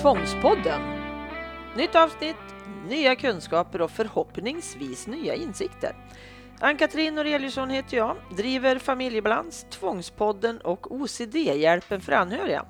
[0.00, 0.80] Tvångspodden.
[1.76, 2.36] Nytt avsnitt,
[2.88, 5.96] nya kunskaper och förhoppningsvis nya insikter.
[6.60, 12.66] Ann-Katrin Noreliusson heter jag, driver Familjebalans, Tvångspodden och OCD-hjälpen för anhöriga.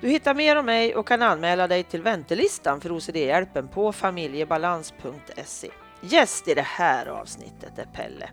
[0.00, 5.70] Du hittar mer om mig och kan anmäla dig till väntelistan för OCD-hjälpen på familjebalans.se.
[6.00, 8.30] Gäst i det här avsnittet är Pelle.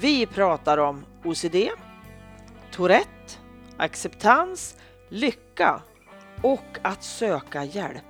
[0.00, 1.56] Vi pratar om OCD,
[2.70, 3.38] Tourette,
[3.76, 4.76] acceptans,
[5.08, 5.82] lycka
[6.44, 8.04] och att söka hjälp.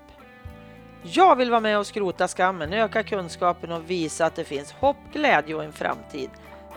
[1.03, 4.97] Jag vill vara med och skrota skammen, öka kunskapen och visa att det finns hopp,
[5.13, 6.31] glädje och en framtid.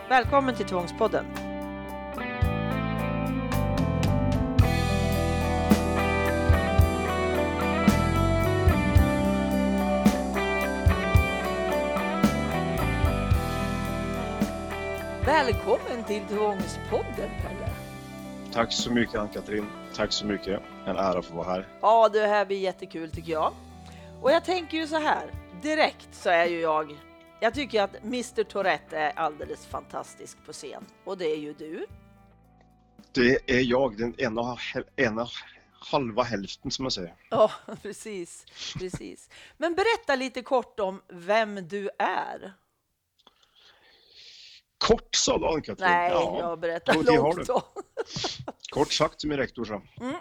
[0.08, 1.24] Välkommen till Tvångspodden!
[15.26, 17.70] Välkommen till Tvångspodden Pelle!
[18.52, 19.66] Tack så mycket Ann-Katrin.
[19.98, 20.62] Tack så mycket.
[20.86, 21.68] En ära att få vara här.
[21.80, 23.52] Ja, det här blir jättekul tycker jag.
[24.22, 25.30] Och jag tänker ju så här,
[25.62, 26.96] direkt så är ju jag,
[27.40, 30.86] jag tycker att Mr Tourette är alldeles fantastisk på scen.
[31.04, 31.86] Och det är ju du.
[33.12, 34.58] Det är jag, den ena,
[34.96, 35.28] ena
[35.72, 37.14] halva hälften som man säger.
[37.30, 37.50] Ja,
[37.82, 38.44] precis,
[38.78, 39.30] precis.
[39.56, 42.52] Men berätta lite kort om vem du är.
[44.78, 45.90] Kort sa du Ann-Katrin?
[45.90, 47.42] Nej, jag berättar Ja, det har långt du.
[47.44, 47.62] då.
[48.78, 49.82] Kort sagt som min rektor sa.
[50.00, 50.14] Mm.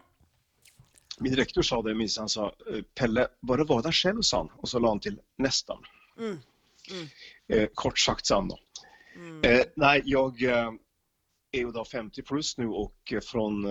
[1.19, 4.49] Min rektor sa det, minns han sa eh, Pelle, bara var där själv sa han.
[4.49, 5.83] Och så la han till nästan.
[6.17, 6.37] Mm.
[6.91, 7.07] Mm.
[7.47, 8.59] Eh, kort sagt sa han då.
[9.15, 9.43] Mm.
[9.43, 10.71] Eh, nej, jag eh,
[11.51, 13.61] är ju då 50 plus nu och eh, från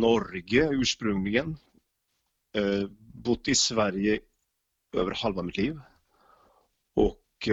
[0.00, 1.56] Norge ursprungligen.
[2.98, 4.20] Bott i Sverige
[4.96, 5.80] över halva mitt liv.
[6.96, 7.48] Och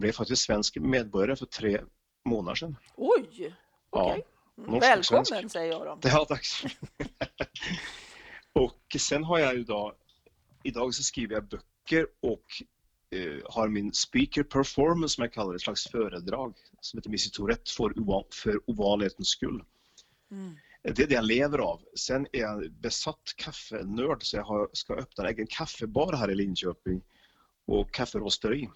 [0.00, 1.80] blev faktiskt svensk medborgare för tre
[2.24, 2.76] månader sedan.
[2.96, 3.54] Oj,
[3.92, 4.12] Ja, okej.
[4.12, 6.08] Mm, norsk Välkommen säger jag då.
[6.08, 6.64] har dags.
[8.52, 9.96] och sen har jag ju då,
[10.62, 12.44] idag så skriver jag böcker och
[13.10, 17.30] eh, har min speaker performance som jag kallar det, ett slags föredrag som heter Missy
[17.30, 17.92] Tourette för,
[18.42, 19.64] för ovanlighetens skull.
[20.30, 20.56] Mm.
[20.82, 21.82] Det är det jag lever av.
[21.94, 26.34] Sen är jag besatt kaffenörd så jag har, ska öppna en egen kaffebar här i
[26.34, 27.02] Linköping
[27.66, 28.70] och kafferosteri.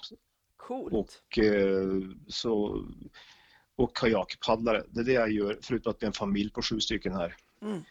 [0.56, 0.94] Coolt.
[0.94, 2.84] Och, eh, så,
[3.76, 4.84] och kajakpaddlare.
[4.88, 7.36] Det är det jag gör förutom att vi är en familj på sju stycken här.
[7.62, 7.82] Mm.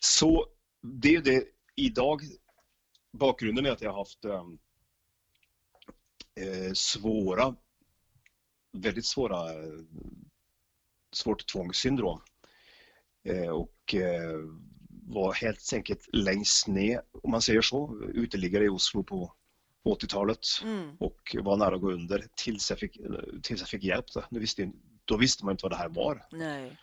[0.00, 0.46] Så
[0.80, 2.22] det är det idag.
[3.12, 4.58] Bakgrunden är att jag har haft um,
[6.40, 7.56] eh, svåra,
[8.72, 9.80] väldigt svåra, eh,
[11.12, 12.20] svårt tvångssyndrom.
[13.24, 14.38] Eh, och eh,
[15.06, 19.34] var helt enkelt längst ner, om man säger så, uteliggare i Oslo på
[19.84, 20.96] 80-talet Mm.
[21.00, 23.00] och var nära att gå under tills jag fick,
[23.42, 24.06] tills jag fick hjälp.
[24.14, 24.24] Då.
[24.30, 24.72] Nu visste,
[25.04, 26.26] då visste man inte vad det här var.
[26.32, 26.78] Nej.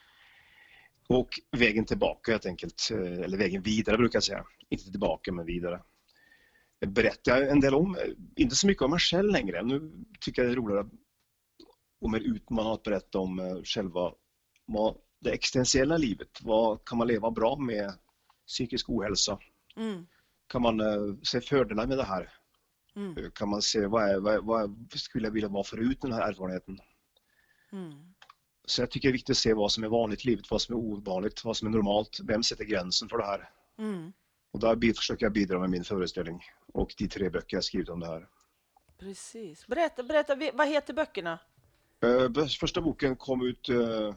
[1.07, 4.45] Och vägen tillbaka helt enkelt, eh, eller vägen vidare brukar jag säga.
[4.69, 5.81] Inte tillbaka men vidare.
[6.79, 8.01] Det berättar jag en del om, eh,
[8.35, 9.63] inte så mycket om mig själv längre.
[9.63, 10.89] Nu tycker jag det är roligare
[12.01, 14.13] och mer utmanande att berätta om eh, själva
[15.21, 16.41] det existentiella livet.
[16.41, 17.93] Vad kan man leva bra med
[18.47, 19.39] psykisk ohälsa?
[19.75, 20.07] Mm.
[20.47, 20.79] Kan man
[21.23, 22.33] se fördelar med det här?
[22.95, 23.31] Mm.
[23.31, 26.79] Kan man se vad, är, vad, vad skulle jag vilja vara förut den här erfarenheten?
[27.71, 28.13] Mm.
[28.65, 30.61] Så jag tycker det är viktigt att se vad som är vanligt i livet, vad
[30.61, 32.19] som är ovanligt, vad som är normalt.
[32.23, 33.49] Vem sätter gränsen för det här?
[33.77, 34.13] Mm.
[34.51, 36.41] Och där försöker jag bidra med min föreställning
[36.73, 38.27] och de tre böcker jag skrivit om det här.
[38.99, 39.67] Precis.
[39.67, 41.39] Berätta, berätta, vad heter böckerna?
[42.03, 44.15] Eh, Första boken kom ut eh,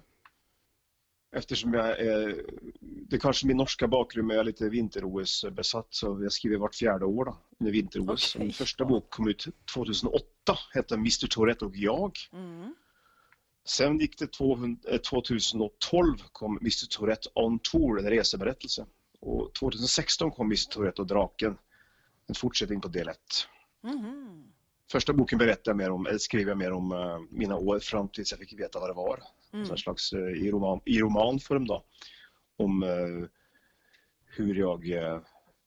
[1.37, 2.45] eftersom jag är,
[2.81, 6.57] det är kanske min norska bakgrund, men jag är lite vinter-OS besatt så jag skriver
[6.57, 8.35] vart fjärde år då, under vinter-OS.
[8.35, 10.25] Okej, Min första bok kom ut 2008,
[10.75, 12.19] hette Mr Tourette och jag.
[12.33, 12.75] Mm.
[13.65, 18.87] Sen gick det 200, eh, 2012 kom Mr Tourette on Tour, en reseberättelse.
[19.21, 21.59] Och 2016 kom Mr Tourette och draken,
[22.27, 23.19] en fortsättning på del 1.
[23.83, 24.53] Mhm.
[24.93, 28.31] Första boken berättar mer om, eller skrev jag mer om eh, mina år fram tills
[28.31, 29.23] jag fick veta vad det var.
[29.53, 29.71] Mm.
[29.71, 31.85] En slags eh, i, roman, i romanform då.
[32.57, 33.29] Om eh,
[34.27, 34.87] hur jag,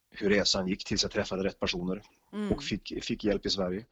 [0.10, 2.02] hur resan gick tills jag träffade rätt personer
[2.36, 2.52] Mm.
[2.52, 3.86] och fick, fick hjälp i Sverige.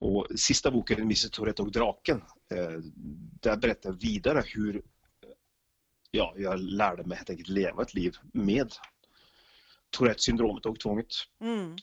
[0.00, 2.22] Och sista boken, Mr Tourette och draken,
[2.54, 2.78] eh,
[3.40, 4.82] där berättar jag vidare hur
[6.10, 8.72] ja, jag lärde mig helt enkelt leva ett liv med
[9.90, 11.06] Tourettes syndromet och tvånget.
[11.40, 11.76] Mm.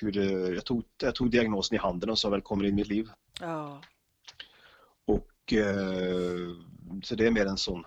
[0.00, 0.24] Hur det,
[0.54, 3.08] jag, tog, jag tog diagnosen i handen och sa välkommen in i mitt liv.
[3.40, 3.82] Ja.
[5.04, 6.56] Och eh,
[7.02, 7.82] så det är mer en sån,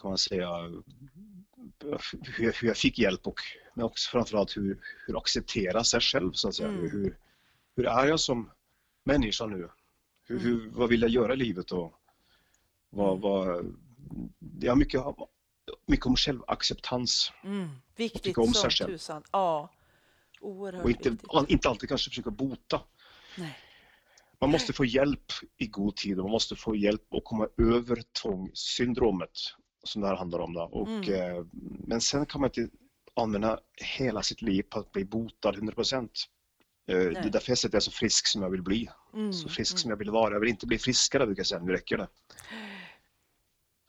[0.00, 0.48] kan man säga,
[2.26, 3.40] hur, jag- hur jag fick hjälp och
[3.74, 6.68] men också framförallt hur, hur acceptera sig själv så att säga.
[6.68, 6.90] Mm.
[6.90, 7.18] Hur,
[7.80, 8.50] hur är jag som
[9.04, 9.70] människa nu?
[10.26, 11.92] Hur, hur, vad vill jag göra i livet och
[12.90, 13.20] vad, Mm.
[13.20, 13.74] vad,
[14.60, 15.00] jag har mycket,
[15.86, 17.32] mycket om självacceptans.
[17.44, 17.68] Mm.
[17.96, 18.92] Viktigt om som själv.
[18.92, 19.22] tusan.
[19.32, 19.70] Ja,
[20.40, 21.30] oerhört Och inte, viktigt.
[21.48, 22.80] inte alltid kanske försöka bota.
[23.38, 23.56] Nej.
[24.40, 28.02] Man måste få hjälp i god tid och man måste få hjälp att komma över
[28.22, 29.30] tvångssyndromet
[29.84, 30.52] som det här handlar om.
[30.54, 30.62] Då.
[30.62, 31.12] Och, Mm.
[31.36, 31.44] eh,
[31.86, 32.76] men sen kan man inte
[33.14, 33.60] använda
[33.98, 36.12] hela sitt liv på att bli botad 100 procent.
[36.90, 38.90] Eh, det är därför jag säger att jag är så frisk som jag vill bli.
[39.14, 39.32] Mm.
[39.32, 39.78] Så frisk mm.
[39.78, 40.32] som jag vill vara.
[40.32, 42.08] Jag vill inte bli friskare brukar jag säga, nu räcker det.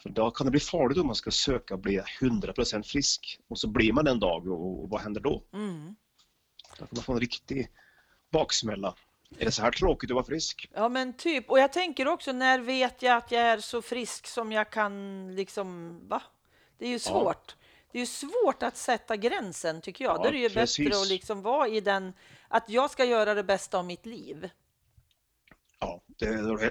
[0.02, 3.60] För då kan det bli farligt om man ska söka bli 100 procent frisk och
[3.60, 5.44] så blir man en dag och, och vad händer då?
[5.54, 5.96] Mm.
[6.70, 7.72] Då kan man få en riktig
[8.32, 8.96] baksmälla.
[9.38, 10.70] Är det så här tråkigt att vara frisk?
[10.74, 11.50] Ja, men typ.
[11.50, 15.36] Och jag tänker också, när vet jag att jag är så frisk som jag kan
[15.36, 16.22] liksom, va?
[16.78, 17.56] Det är ju svårt.
[17.92, 20.14] Det är svårt att sätta gränsen tycker jag.
[20.14, 20.86] Ja, Då är det ju precis.
[20.86, 22.14] bättre att liksom vara i den,
[22.52, 24.50] att jag ska göra det bästa av mitt liv.
[25.80, 26.26] Ja, det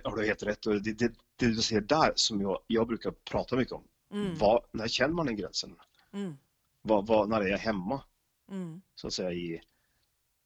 [0.05, 0.63] har du- helt rätt.
[0.63, 3.85] Det, det, det du säger där som jag, jag brukar prata mycket om.
[4.13, 4.39] Mm.
[4.39, 5.77] Vad, när känner man den gränsen?
[6.13, 6.37] Mm.
[6.83, 8.03] Vad, vad, när är jag hemma?
[8.51, 8.81] Mm.
[8.95, 9.61] Så att säga, i,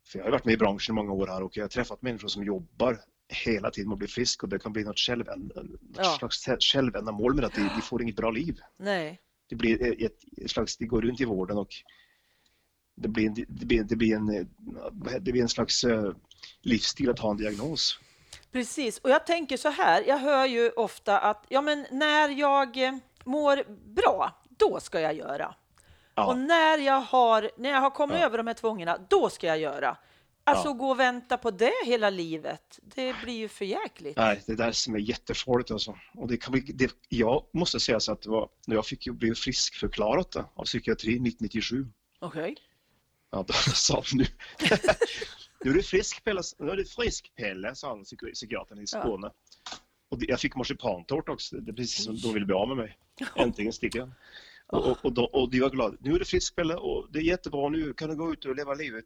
[0.07, 2.03] för jag har varit med i branschen i många år här och jag har träffat
[2.03, 5.53] människor som jobbar hela tiden med att bli frisk och det kan bli något, självänd,
[5.57, 6.17] något Ja.
[6.19, 8.61] slags självändamål med att de, de får inget bra liv.
[8.77, 9.21] Nej.
[9.49, 11.69] Det blir ett, ett slags, de går runt i vården och
[12.95, 14.27] det blir, en- det blir, det blir, en,
[15.21, 16.13] det blir en slags eh,
[16.63, 18.01] livsstil att ha en diagnos.
[18.53, 22.77] Precis, och jag tänker så här, jag hör ju ofta att ja, men när jag
[22.77, 23.65] eh, mår
[23.95, 25.55] bra, då ska jag göra.
[26.15, 26.27] Ja.
[26.27, 28.27] Och när jag har, när jag har kommit Ja.
[28.27, 29.97] över de här tvångerna, då ska jag göra.
[30.47, 30.73] Alltså Ja.
[30.73, 34.17] gå och vänta på det hela livet, det blir ju för jäkligt.
[34.17, 35.97] Nej, det där som är jättefarligt alltså.
[36.15, 39.07] Och det kan bli, det, jag måste säga så att det var, när jag fick
[39.07, 41.87] ju bli friskförklarat av psykiatri 1997.
[42.19, 42.57] Okej.
[43.35, 44.25] Ja, då sa nu,
[45.65, 48.87] nu är du frisk Pelle, nu är du frisk Pelle, sa han psyki- psykiatern i
[48.87, 49.31] Skåne.
[50.11, 52.77] Och det, jag fick marsipantårta också, det är precis som de ville bli av med
[52.77, 52.99] mig.
[53.37, 54.11] Äntligen sticker jag.
[54.67, 55.97] Och, och, och, då, och de var glada.
[56.01, 58.57] Nu är du frisk Pelle och det är jättebra, nu kan du gå ut och
[58.57, 59.05] leva livet.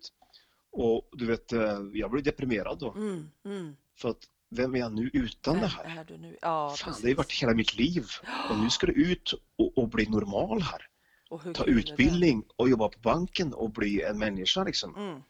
[0.72, 2.92] Och du vet, eh, jag blev deprimerad då.
[2.92, 3.76] Mm, mm.
[3.96, 5.98] För att vem är jag nu utan det här?
[5.98, 6.36] är du nu?
[6.42, 7.02] Ja, Fan, precis.
[7.02, 8.06] det har ju varit hela mitt liv
[8.50, 10.86] och nu ska du ut och, och bli normal här.
[11.30, 11.70] Ta är det?
[11.70, 14.96] utbildning och jobba på banken och bli en människa liksom.
[14.96, 15.22] Mm.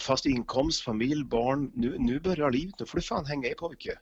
[0.00, 1.72] Fast inkomst, familj, barn.
[1.74, 3.98] Nu, nu börjar livet, nu får du fan hänga i pojke.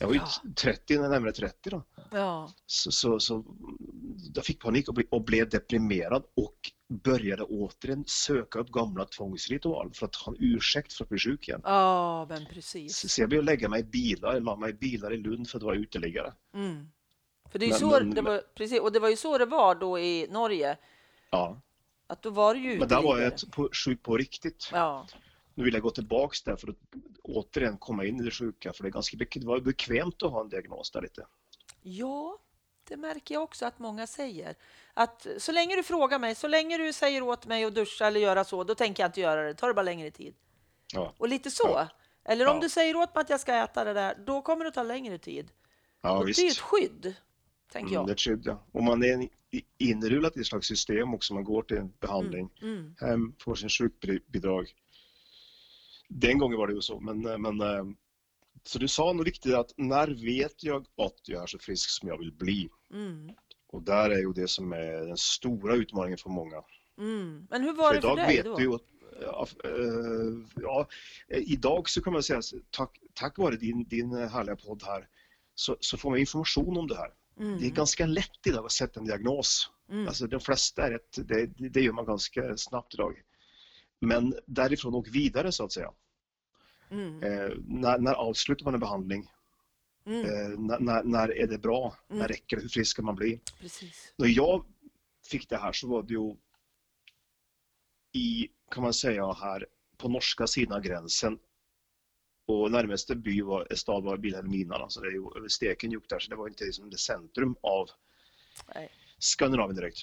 [0.00, 0.50] Jag var ju Ja.
[0.56, 1.82] 30, närmare 30 då.
[2.10, 3.44] Ja, Så, så, så
[4.34, 6.72] jag fick panik och, ble, och blev deprimerad och
[7.04, 11.48] började återigen söka upp gamla tvångsritual för att ha en ursäkt för att bli sjuk
[11.48, 11.60] igen.
[11.64, 13.12] ja men precis.
[13.12, 15.76] så jag började lägga mig i bilar, mig i bilar i Lund för att vara
[15.76, 16.32] uteliggare.
[16.54, 16.86] Mm.
[17.50, 19.46] För det är Men- så, men- det var, precis, och det var ju så det
[19.46, 20.76] var då i Norge,
[21.30, 21.60] Ja,
[22.06, 24.68] att då var det ju men där var jag på, sjuk på riktigt.
[24.72, 25.06] Ja,
[25.54, 26.76] Nu vill jag gå tillbaks där för att
[27.22, 30.40] återigen komma in i det sjuka för det är ganska det var bekvämt att ha
[30.40, 31.26] en diagnos där lite.
[31.82, 32.38] Ja,
[32.88, 34.54] det märker jag också att många säger.
[34.94, 38.20] Att så länge du frågar mig, så länge du säger åt mig att duscha eller
[38.20, 39.54] göra så, då tänker jag inte göra det.
[39.54, 40.34] Tar det bara längre tid.
[40.92, 41.68] Ja, Och lite så.
[41.68, 41.88] Ja.
[42.24, 42.60] Eller om Ja.
[42.62, 45.18] du säger åt mig att jag ska äta det där, då kommer det ta längre
[45.18, 45.50] tid.
[46.02, 46.40] ja och visst.
[46.40, 47.14] det är ett skydd,
[47.72, 48.08] tänker Mm, jag.
[48.08, 48.66] är ett skydd, ja.
[48.72, 49.28] Och man är
[49.78, 51.34] inrullad i ett slags system också.
[51.34, 52.94] Man går till en behandling, Mm.
[53.00, 54.74] hem, får sin sjukbidrag.
[56.08, 57.84] Den gången var det ju så, men, men eh,
[58.64, 62.08] så du sa nog riktigt att när vet jag att jag är så frisk som
[62.08, 62.68] jag vill bli?
[62.92, 63.30] Mm.
[63.68, 66.62] Och där är ju det som är den stora utmaningen för många.
[66.98, 67.46] Mm.
[67.50, 68.56] Men hur var det för idag dig vet då?
[68.56, 68.78] du
[69.22, 70.88] ja, eh, ja,
[71.28, 75.08] eh, idag så kan man säga tack, tack vare din, din härliga podd här
[75.54, 77.10] så, så får man information om det här.
[77.40, 77.60] Mm.
[77.60, 79.70] Det är ganska lätt idag att sätta en diagnos.
[79.90, 80.08] Mm.
[80.08, 83.22] Alltså de flesta är rätt, det, det gör man ganska snabbt idag.
[84.00, 85.92] Men därifrån och vidare så att säga.
[86.90, 87.22] Mm.
[87.22, 89.30] Eh, när, när avslutar man en behandling?
[90.06, 90.24] Mm.
[90.24, 91.96] Eh, när, när, när är det bra?
[92.08, 92.18] Mm.
[92.18, 92.62] När räcker det?
[92.62, 93.40] Hur frisk ska man bli?
[93.60, 94.14] Precis.
[94.16, 94.64] När jag
[95.30, 96.36] fick det här så var det ju
[98.12, 99.66] i, kan man säga här,
[99.96, 101.38] på norska sidan av gränsen.
[102.50, 106.30] Och närmaste by var, stad var Vilhelmina, alltså det är ju över Stekenjokk där, så
[106.30, 107.88] det var inte liksom det centrum av
[108.74, 108.90] Nej.
[109.18, 109.98] Skandinavien direkt.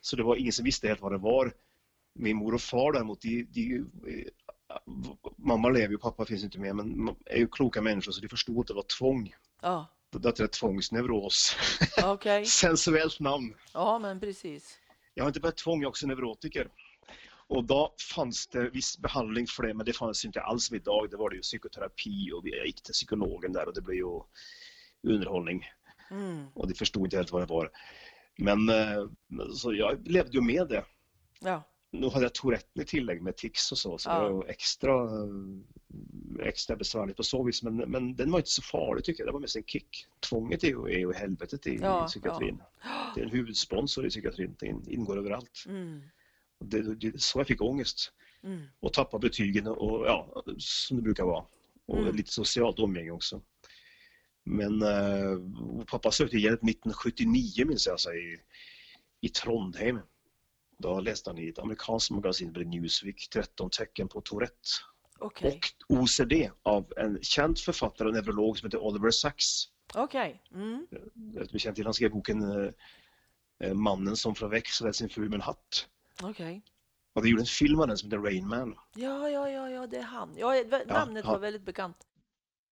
[0.00, 1.52] Så det var ingen som visste helt vad det var.
[2.14, 3.84] Min mor och far däremot, de, de,
[5.36, 8.58] mamma lever ju, pappa finns inte med, men är ju kloka människor så de förstod
[8.60, 9.34] att det var tvång.
[9.62, 11.56] Ja, Det är tvångsneuros.
[12.04, 12.46] okej.
[12.46, 13.54] Sensuellt namn.
[13.72, 14.78] Ja, men precis.
[15.14, 16.68] Jag har inte bara tvång, jag är också neurotiker.
[17.52, 21.10] Och då fanns det viss behandling för det, men det fanns inte alls idag.
[21.10, 24.20] Det var det ju psykoterapi och jag gick till psykologen där och det blev ju
[25.02, 25.64] underhållning.
[26.10, 26.46] Mm.
[26.54, 27.70] Och de förstod inte helt vad det var.
[28.38, 29.06] Men eh,
[29.54, 30.84] så jag levde ju med det.
[31.40, 31.62] Ja.
[31.90, 34.22] nu hade jag Touretten i tillägg med tics och så, så Ja.
[34.22, 35.08] det var extra,
[36.42, 37.62] extra besvärligt på så vis.
[37.62, 40.06] Men, men den var inte så farlig tycker jag, det var mest en kick.
[40.28, 42.62] Tvånget är ju, är ju helvetet i, Ja, psykiatrin.
[43.14, 45.64] Det är en huvudsponsor i psykiatrin, det in- ingår överallt.
[45.68, 46.02] Mm.
[46.62, 48.12] Det, det, så jag fick ångest
[48.44, 48.62] Mm.
[48.80, 51.44] och tappa betygen och ja, som det brukar vara.
[51.86, 52.16] Och Mm.
[52.16, 53.42] lite socialt umgänge också.
[54.44, 58.38] Men eh, pappa sökte hjälp 1979 minns jag, alltså, i,
[59.20, 59.98] i Trondheim.
[60.78, 64.68] Då läste han i ett amerikanskt magasin, Newsweek, 13 tecken på Tourette.
[65.18, 65.60] Okej.
[65.88, 69.46] Och OCD av en känd författare och neurolog som heter Oliver Sacks.
[69.94, 70.42] Okej.
[70.54, 70.86] Mm.
[71.52, 72.70] Vi känner till, han skrev boken eh,
[73.60, 75.88] eh, Mannen som förväxlade sin fru med en hatt.
[76.22, 76.62] Okej.
[77.14, 78.74] Och det gjorde en film av den som heter Rain Man.
[78.94, 80.34] Ja, ja, ja, ja, det är han.
[80.36, 81.30] Ja, namnet ja.
[81.32, 81.96] var väldigt bekant.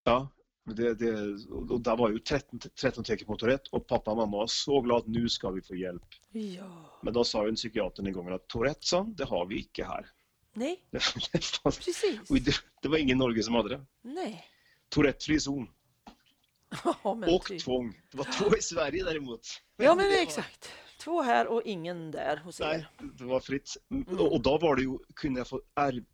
[0.04, 0.28] Ja,
[0.64, 1.12] det, det,
[1.50, 4.80] och där var ju 13, 13 tecken på Tourette och pappa och mamma var så
[4.80, 6.02] glada att nu ska vi få hjälp.
[6.30, 6.98] Ja.
[7.02, 9.84] Men då sa ju en psykiater en gång att Tourette, sa det har vi icke
[9.84, 10.06] här.
[10.52, 10.84] Nej,
[11.62, 12.30] precis.
[12.30, 13.84] och det, det var ingen Norge som hade det.
[14.02, 14.44] Nej.
[14.88, 15.68] Tourettefri zon
[17.04, 17.64] Ja, men och typ.
[17.64, 17.82] två.
[18.10, 19.40] Det var två i Sverige däremot.
[19.76, 20.68] Ja, men Det var- exakt.
[21.00, 23.10] Två här och ingen där hos Nej, er.
[23.18, 23.76] det var fritt.
[23.90, 24.20] Mm.
[24.20, 26.04] Och, då var det ju, kunde jag få ärv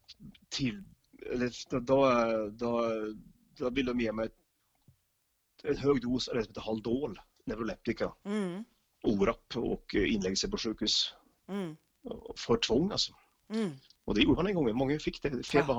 [0.48, 0.84] till,
[1.32, 2.90] eller då, då, då,
[3.58, 4.28] då ville de ge mig
[5.62, 8.64] en hög dos av det som heter Haldol, neuroleptika, Mm.
[9.02, 11.14] ORAP och inläggelse på sjukhus.
[11.48, 11.76] Mm.
[12.36, 13.12] För tvång alltså.
[13.48, 13.70] Mm.
[14.04, 15.74] Och det gjorde man en gång, många fick det, fel Ja.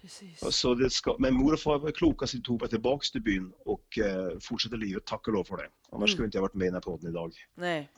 [0.00, 0.56] Precis.
[0.56, 3.22] Så det ska, men mor och far var kloka så de tog mig tillbaks till
[3.22, 5.68] byn och eh, fortsatte livet, tack och lov för det.
[5.92, 6.08] Annars Mm.
[6.08, 7.32] skulle inte jag varit med i den här podden idag.
[7.54, 7.90] Nej.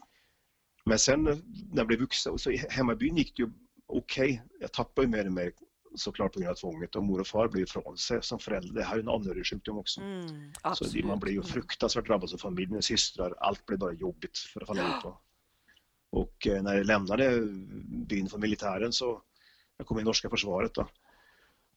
[0.85, 1.35] Men sen eh,
[1.71, 3.49] när jag blev vuxen, så i hemmabyn gick det ju
[3.87, 4.41] okej.
[4.59, 5.51] Jag tappade ju mer och mer
[5.95, 8.73] såklart på grund av tvånget och mor och far blev ifrån sig som förälder.
[8.73, 10.01] Det här är en anhörigsjukdom också.
[10.01, 10.27] Mm.
[10.27, 10.93] Så Absolut.
[10.93, 13.33] det, man blir ju fruktansvärt drabbad som familj med systrar.
[13.37, 15.17] Allt blev bara jobbigt för att falla ut på.
[16.09, 17.41] Och eh, när jag lämnade
[18.07, 19.21] byn för militären så,
[19.77, 20.87] jag kom i norska försvaret då.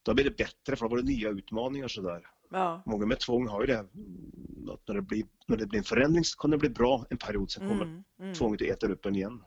[0.05, 2.27] Då blev det bättre för då var det nya utmaningar sådär.
[2.49, 2.83] Ja.
[2.85, 5.83] Många med tvång har ju det, mm, att när det blir, när det blir en
[5.83, 8.03] förändring så kan det bli bra en period, sen kommer Mm.
[8.19, 8.33] Mm.
[8.33, 9.43] tvånget att äta upp en igen.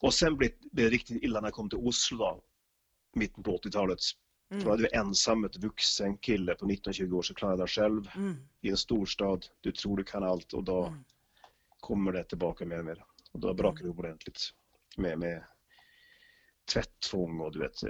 [0.00, 2.42] Och sen blev det riktigt illa när jag kom till Oslo då,
[3.14, 3.98] mitten på 80-talet.
[4.48, 4.70] För då Mm.
[4.70, 8.36] hade vi ensam ett vuxen kille på 19-20 år som klarade det själv Mm.
[8.60, 9.46] i en storstad.
[9.60, 11.04] Du tror du kan allt och då Mm.
[11.80, 13.04] kommer det tillbaka mer och mer.
[13.32, 14.40] Och då brakar det ordentligt
[14.96, 15.44] med, med
[16.72, 17.80] tvätttvång och du vet,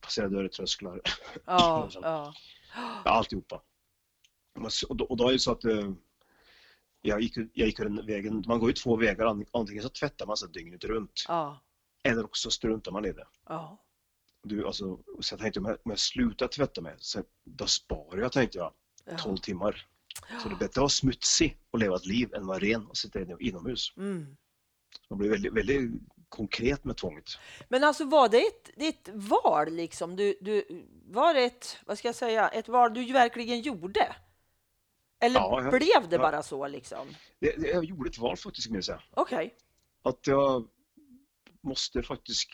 [0.00, 1.00] passera dörrtrösklar.
[1.44, 2.34] Ja, ja.
[3.04, 3.62] Ja, alltihopa.
[4.88, 5.90] Och då, och då är det så att eh,
[7.00, 10.26] jag gick, jag gick den vägen, man går ju två vägar, An- antingen så tvättar
[10.26, 11.60] man sig dygnet runt Ja.
[12.02, 13.26] eller också struntar man i det.
[13.48, 13.84] Ja.
[14.42, 18.20] Du, alltså, så jag tänkte om jag, om jag slutar tvätta mig, så då sparar
[18.20, 18.72] jag tänkte jag
[19.18, 19.42] 12 Ja.
[19.42, 19.86] timmar.
[20.42, 22.86] Så det är bättre att vara smutsig och leva ett liv än att vara ren
[22.86, 23.92] och sitta in- inomhus.
[23.96, 24.36] Mm.
[25.10, 25.90] Man blir väldigt, väldigt
[26.30, 27.24] konkret med tvånget.
[27.68, 30.16] Men alltså var det ett, ett val liksom?
[30.16, 30.64] Du, du,
[31.06, 34.16] var det ett, vad ska jag säga, ett val du verkligen gjorde?
[35.20, 36.22] Eller Ja, jag- blev det ja.
[36.22, 37.08] bara så liksom?
[37.38, 39.02] Det, det, jag gjorde ett val faktiskt, kan jag säga.
[39.14, 39.54] Okej.
[40.02, 40.68] att jag
[41.60, 42.48] måste faktiskt...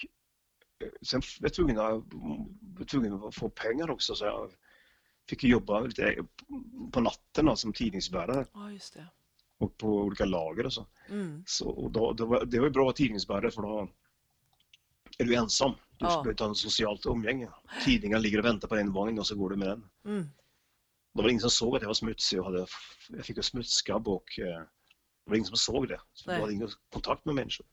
[0.82, 4.50] eh, Sen var jag tvungen var tvungen att få pengar också så jag
[5.28, 6.16] fick jobba lite
[6.92, 9.06] på natten då, som tidningsbärare Ja, just det.
[9.58, 10.86] Och på olika lager och så.
[11.08, 11.42] Mm.
[11.46, 13.88] så och då, det, var, det var bra tidningsbärare för då
[15.18, 15.70] är du ensam.
[15.70, 16.24] Du Ja.
[16.38, 17.48] ha något socialt umgänge.
[17.84, 19.84] Tidningen ligger och väntar på en vagn och så går du med den.
[20.04, 20.26] Mm.
[21.14, 22.66] Det var ingen som såg att jag var smutsig och hade,
[23.08, 24.44] jag fick en smutsskabb och eh,
[25.24, 26.00] det var ingen som såg det.
[26.12, 27.66] Så jag hade ingen kontakt med människor.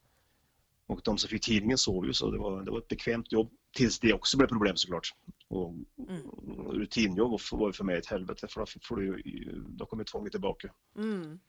[0.88, 3.52] Och de som fick tidningen såg ju så det var, det var ett bekvämt jobb.
[3.76, 5.10] Tills det också blev problem såklart.
[5.48, 5.74] Och,
[6.10, 6.22] Mm.
[6.30, 9.22] och rutinjobb var för mig ett helvete för då, får du,
[9.70, 10.74] då kommer tvånget tillbaka.
[10.96, 11.40] Mm.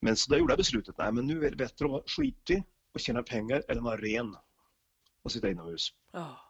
[0.00, 2.62] Men så då gjorde jag beslutet, nej men nu är det bättre att vara skitig
[2.94, 4.36] och tjäna pengar att vara ren
[5.22, 5.88] och sitta inomhus.
[6.12, 6.40] Ja.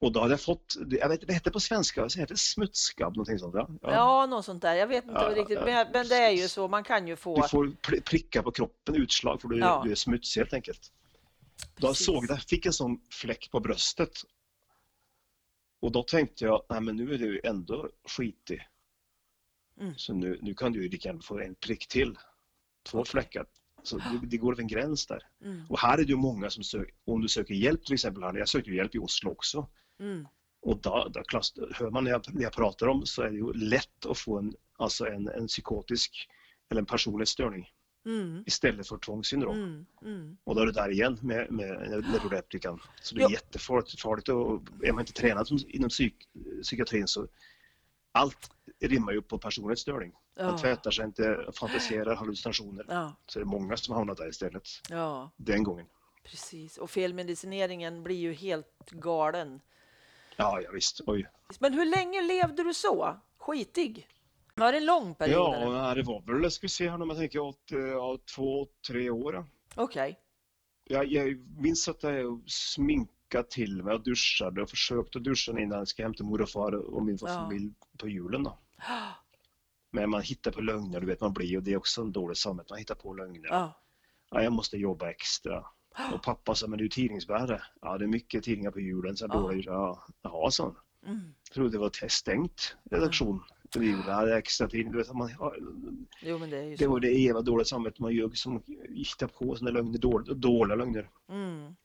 [0.00, 3.16] Och då hade jag fått, jag vet vad heter det på svenska, det heter smutsskabb
[3.16, 3.68] någonting sånt ja.
[3.82, 4.74] ja, något sånt där.
[4.74, 6.68] Jag vet inte Ja, riktigt, men, men det är ju så.
[6.68, 7.42] Man kan ju få.
[7.42, 9.82] Du får pr- pricka på kroppen, utslag för du, Ja.
[9.84, 10.92] du är smutsig helt enkelt.
[11.76, 12.06] Då Precis.
[12.06, 14.12] såg jag, fick en sån fläck på bröstet.
[15.82, 18.68] Och då tänkte jag, nej men nu är du ändå skitig.
[19.80, 19.94] Mm.
[19.96, 22.18] Så nu, nu kan du ju lika gärna få en prick till.
[22.82, 23.46] Två fläckar.
[23.82, 25.22] Så det, det går över en gräns där.
[25.44, 25.62] Mm.
[25.68, 28.34] Och här är det ju många som söker, om du söker hjälp till exempel, här,
[28.34, 29.68] jag sökte hjälp i Oslo också.
[30.00, 30.26] Mm.
[30.62, 31.22] Och då, då
[31.74, 34.38] hör man när jag, när jag pratar om så är det ju lätt att få
[34.38, 36.28] en, alltså en, en psykotisk
[36.70, 37.68] eller en personlighetsstörning
[38.06, 38.42] Mm.
[38.46, 39.56] istället för tvångssyndrom.
[39.56, 39.86] Mm.
[40.04, 40.36] Mm.
[40.44, 42.80] Och då är det där igen med, med neuroleptikan.
[43.02, 43.30] Så det är Ja.
[43.30, 44.00] jättefarligt.
[44.00, 46.14] Farligt och är man inte tränad inom psyk,
[46.62, 47.26] psykiatrin så
[48.12, 48.50] allt
[48.88, 50.12] rimmar ju på personlighetsstörning.
[50.36, 50.58] Man Ja.
[50.58, 52.84] tvättar sig inte, fantiserar, hallucinationer.
[52.88, 53.14] Ja.
[53.26, 55.30] Så det är många som hamnar där istället Ja.
[55.36, 55.86] den gången.
[56.24, 56.78] precis.
[56.78, 59.60] Och felmedicineringen blir ju helt galen.
[60.36, 61.00] Ja, ja visst.
[61.06, 61.26] Oj.
[61.60, 63.16] Men hur länge levde du så?
[63.38, 64.06] Skitig?
[64.54, 65.54] Var det en lång period?
[65.54, 65.76] eller?
[65.76, 69.10] Ja, det var väl, ska vi se här om jag tänker, åt, ja, två, tre
[69.10, 69.46] år.
[69.74, 70.18] Okej.
[70.84, 75.88] Jag, jag minns att jag sminkade till mig och duschade och försökte duscha innan jag
[75.88, 77.26] ska hämta mor och far och min Ja.
[77.26, 78.58] familj på julen då.
[79.92, 82.36] Men man hittar på lögner, du vet man blir och det är också en dålig
[82.36, 83.48] samvete, man hittar på lögner.
[83.48, 83.82] Ja.
[84.30, 85.64] Ja, jag måste jobba extra.
[86.12, 87.62] Och pappa sa, men du är tidningsbärare.
[87.80, 89.16] Ja, det är mycket tidningar på julen.
[89.16, 89.28] Så Ja.
[89.40, 89.66] dåligt.
[89.66, 90.76] Ja, jaha, han.
[91.06, 91.34] Mm.
[91.54, 93.42] Trodde det var stängt redaktion.
[94.06, 94.90] Ja, det är extra tid.
[94.92, 95.54] Du vet, man, ja,
[96.22, 96.90] Jo, men det är ju det så.
[96.90, 101.10] var det eva dåliga samvetet man gör som hittar på sådana lögner, dåliga, dåliga lögner.
[101.28, 101.76] Mm.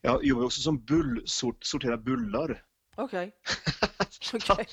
[0.00, 2.64] Jag jobbar också som bull, sort, sorterar bullar.
[2.96, 3.32] Okej.
[4.34, 4.66] Okej.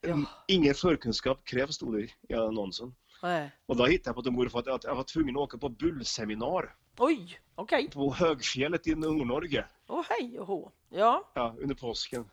[0.00, 0.16] Ja.
[0.48, 2.94] Ingen förkunskap krävs, stod det i annonsen.
[3.22, 3.50] Nej.
[3.66, 5.58] Och då hittade jag på att de borde få att jag var tvungen att åka
[5.58, 7.90] på bullseminar Oj, okej.
[7.90, 9.64] på Högfjället i Nordnorge.
[9.88, 10.70] Åh, hej och hå.
[10.88, 12.30] Ja, Ja, under påsken.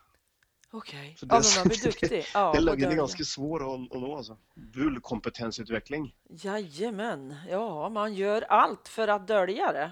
[0.71, 1.15] okej.
[1.19, 2.25] Så Ja, men det- man blir duktig.
[2.33, 4.38] Ja, och lögnen är ganska svår att, att nå alltså.
[4.55, 6.15] Bullkompetensutveckling.
[6.29, 7.36] Jajamän.
[7.50, 9.91] Ja, man gör allt för att dölja det.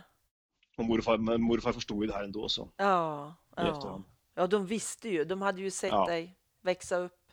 [0.77, 2.70] Och morfar, men morfar förstod ju det här ändå så.
[2.77, 4.03] Ja, ja.
[4.36, 5.24] ja, de visste ju.
[5.25, 6.05] De hade ju sett Ja.
[6.05, 7.25] dig växa upp.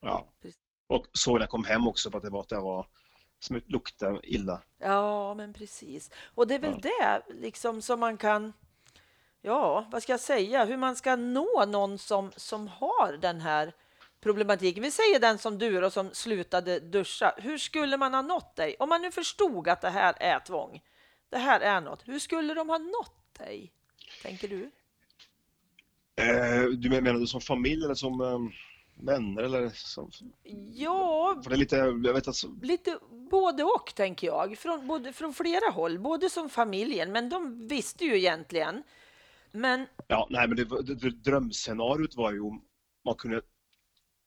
[0.00, 0.28] Ja.
[0.86, 2.86] Och så när jag kom hem också på att det var att jag var
[3.38, 4.62] som luktade illa.
[4.78, 6.10] Ja, men precis.
[6.34, 8.52] Och det är väl det liksom som man kan,
[9.42, 13.72] ja, vad ska jag säga, hur man ska nå någon som, som har den här
[14.20, 14.82] problematiken.
[14.82, 17.34] Vi säger den som du då, som slutade duscha.
[17.36, 18.76] Hur skulle man ha nått dig?
[18.78, 20.82] Om man nu förstod att det här är tvång,
[21.30, 23.72] det här är något, hur skulle de ha nått dig?
[24.22, 24.70] Tänker du?
[26.16, 28.38] Eh, du menar du som familj eller som eh,
[29.00, 30.10] vänner eller som...
[30.74, 32.98] Ja, För det är lite, jag vet alltså, lite
[33.30, 38.04] både och tänker jag, från, både, från flera håll, både som familjen, men de visste
[38.04, 38.82] ju egentligen.
[39.50, 42.64] Men ja, nej men det, det, drömscenariot var ju om
[43.04, 43.42] man kunde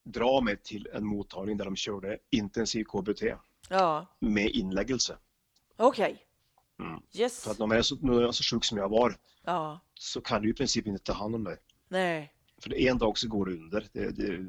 [0.03, 3.21] dra mig till en mottagning där de körde intensiv KBT
[3.69, 5.17] ja, med inläggelse.
[5.77, 6.25] okej.
[6.79, 7.01] Mm.
[7.13, 7.43] Yes.
[7.43, 9.79] För att när jag är så, när jag är så sjuk som jag var Ja,
[9.93, 11.57] så kan du i princip inte ta hand om dig.
[11.88, 12.34] nej.
[12.62, 13.88] För det en dag så går det under.
[13.93, 14.45] Det, det,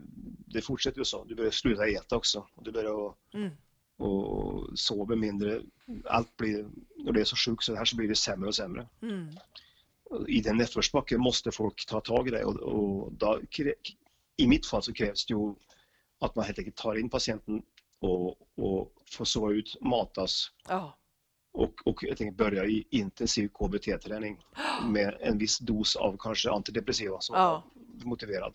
[0.46, 1.24] det fortsätter ju så.
[1.24, 2.46] Du börjar sluta äta också.
[2.54, 3.50] Och du börjar Mm.
[3.96, 5.62] och sova mindre.
[6.04, 8.88] Allt blir, när du är så sjuk så här så blir det sämre och sämre.
[9.02, 9.28] Mm.
[10.28, 13.40] I den nedförsbacke måste folk ta tag i det och, och då,
[14.36, 15.54] i mitt fall så krävs det ju
[16.18, 17.62] att man helt enkelt tar in patienten
[18.00, 20.98] och, och får sova ut, matas Ja,
[21.52, 24.40] och, och jag tänker börja i intensiv KBT-träning
[24.86, 27.64] med en viss dos av kanske antidepressiva som Ja.
[28.06, 28.54] Motiverad.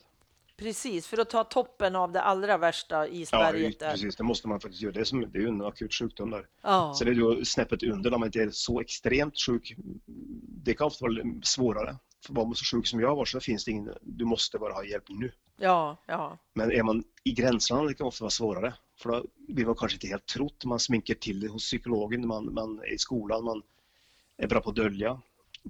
[0.57, 1.07] precis.
[1.07, 3.91] För att ta toppen av det allra värsta Ja, isberget där.
[3.91, 4.15] precis.
[4.15, 4.93] Det måste man faktiskt göra.
[4.93, 6.47] Det är, som, det är ju en akut sjukdom där.
[6.61, 9.75] Ja, Så det är ju snäppet under när man inte är så extremt sjuk.
[10.65, 11.95] Det kan ofta vara svårare.
[12.25, 14.73] För var man så sjuk som jag var så finns det ingen, du måste bara
[14.73, 15.31] ha hjälp nu.
[15.57, 16.37] ja, ja.
[16.53, 18.73] Men är man i gränslandet det kan ofta vara svårare.
[18.99, 20.65] För då blir man kanske inte helt trott.
[20.65, 23.61] Man sminkar till det hos psykologen, man, man är i skolan, man
[24.37, 25.21] är bra på att dölja.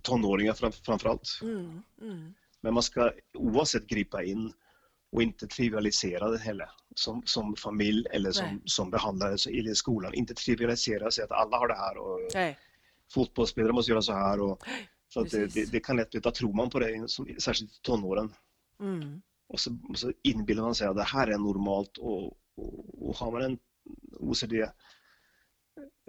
[0.01, 1.39] Tonåringar fram, framförallt.
[1.41, 2.33] Mm, mm.
[2.67, 4.53] Men man ska oavsett gripa in
[5.11, 8.33] och inte trivialisera det heller som, som familj eller Nej.
[8.33, 10.13] som, som behandlare så- i skolan.
[10.13, 12.57] Inte trivialisera sig att alla har det här och Nej,
[13.13, 14.39] fotbollsspelare måste göra så här.
[14.41, 14.63] Och,
[15.15, 18.33] att det, det, det kan lätt bli, tror man på det, som, särskilt i tonåren.
[18.79, 19.21] mm.
[19.49, 22.25] Och så, så inbillar man sig att det här är normalt och,
[22.55, 23.59] och, och har man en
[24.19, 24.53] OCD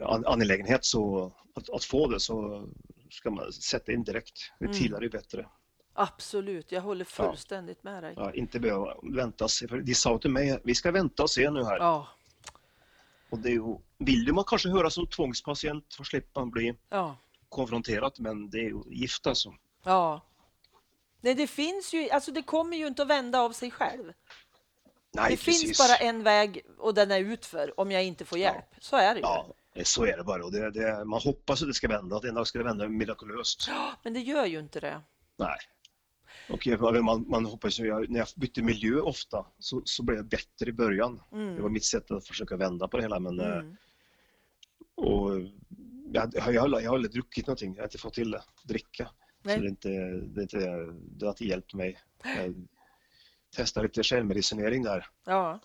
[0.02, 2.68] an- angelägenhet så att, att få det så
[3.10, 4.38] ska man sätta in direkt.
[4.60, 4.78] Ju Mm.
[4.78, 5.46] tidigare ju bättre.
[5.98, 6.72] Absolut.
[6.72, 8.14] Jag håller fullständigt med dig.
[8.16, 9.68] Ja, inte behöva vänta se.
[9.68, 11.76] För de sa till mig vi ska vänta och se nu här.
[11.78, 12.08] Ja,
[13.30, 17.16] Och det är ju, vill man kanske höra som tvångspatient för slippa bli ja,
[17.48, 19.54] konfronterad men det är ju gift alltså.
[19.84, 20.24] ja.
[21.20, 24.12] Nej, det finns ju, alltså det kommer ju inte att vända av sig själv.
[25.12, 25.62] Nej, det precis.
[25.62, 28.64] finns bara en väg och den är utför om jag inte får hjälp.
[28.80, 29.26] Så är det ju.
[29.26, 29.46] Ja,
[29.84, 30.44] så är det bara.
[30.44, 32.88] Och det, det, man hoppas att det ska vända, att en dag ska det vända
[32.88, 33.70] mirakulöst.
[34.02, 35.00] Men det gör ju inte det.
[35.36, 35.58] Nej.
[36.50, 40.26] Och jag- man, man hoppas ju, när jag bytte miljö ofta så, så blev jag
[40.26, 41.20] bättre i början.
[41.32, 41.54] Mm.
[41.56, 43.18] Det var mitt sätt att försöka vända på det hela.
[43.20, 43.76] Men, eh, Mm.
[44.94, 45.30] och,
[46.12, 48.42] jag, jag, jag, har- jag har aldrig druckit någonting, jag har inte fått till det,
[48.64, 49.10] dricka.
[49.42, 49.54] Nej.
[49.56, 49.88] Så det, är inte,
[50.34, 50.58] det, är inte,
[51.18, 51.98] det har inte hjälpt mig.
[52.24, 52.54] Jag
[53.56, 55.06] testade lite självmedicinering där.
[55.24, 55.58] Ja,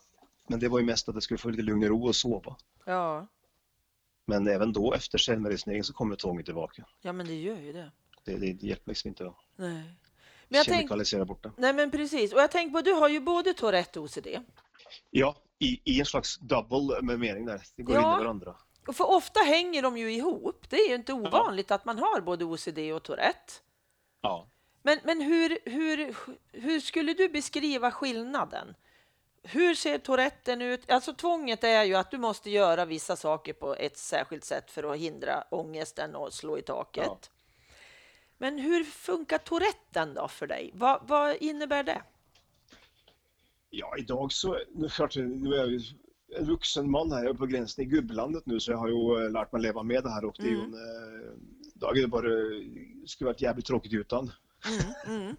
[0.47, 2.57] Men det var ju mest att jag skulle få lite lugn och ro och sova.
[2.85, 3.27] ja,
[4.27, 6.85] Men även då efter självmedicinering så kommer tvånget tillbaka.
[7.01, 7.91] ja, men det gör ju det.
[8.25, 9.83] Det, det hjälper liksom inte Nej.
[10.49, 11.51] Men jag tänk, kemikalisera bort det.
[11.57, 14.27] nej men precis, och jag tänker på, du har ju både Tourette och OCD.
[15.09, 17.61] Ja, i, i en slags double med mening där.
[17.75, 18.13] Det går Ja.
[18.13, 18.55] in i varandra.
[18.93, 20.65] För ofta hänger de ju ihop.
[20.69, 23.53] Det är ju inte ovanligt att man har både OCD och Tourette.
[24.21, 24.47] Ja.
[24.81, 26.15] Men, men hur, hur,
[26.51, 28.75] hur skulle du beskriva skillnaden?
[29.43, 30.91] Hur ser Touretten ut?
[30.91, 34.83] Alltså tvånget är ju att du måste göra vissa saker på ett särskilt sätt för
[34.93, 37.05] att hindra ångesten och slå i taket.
[37.05, 37.19] Ja.
[38.43, 40.71] Men hur funkar Touretten då för dig?
[40.73, 42.01] Vad, vad innebär det?
[43.69, 44.85] Ja, idag så, nu,
[45.53, 45.81] är jag ju
[46.37, 49.25] en vuxen man här, jag är på gränsen i gubblandet nu så jag har ju
[49.25, 51.31] eh, lärt mig leva med det här och det är ju en, eh,
[51.73, 52.27] dag är det bara,
[53.05, 54.31] skulle varit jävligt tråkigt utan.
[55.07, 55.35] Mm, mm.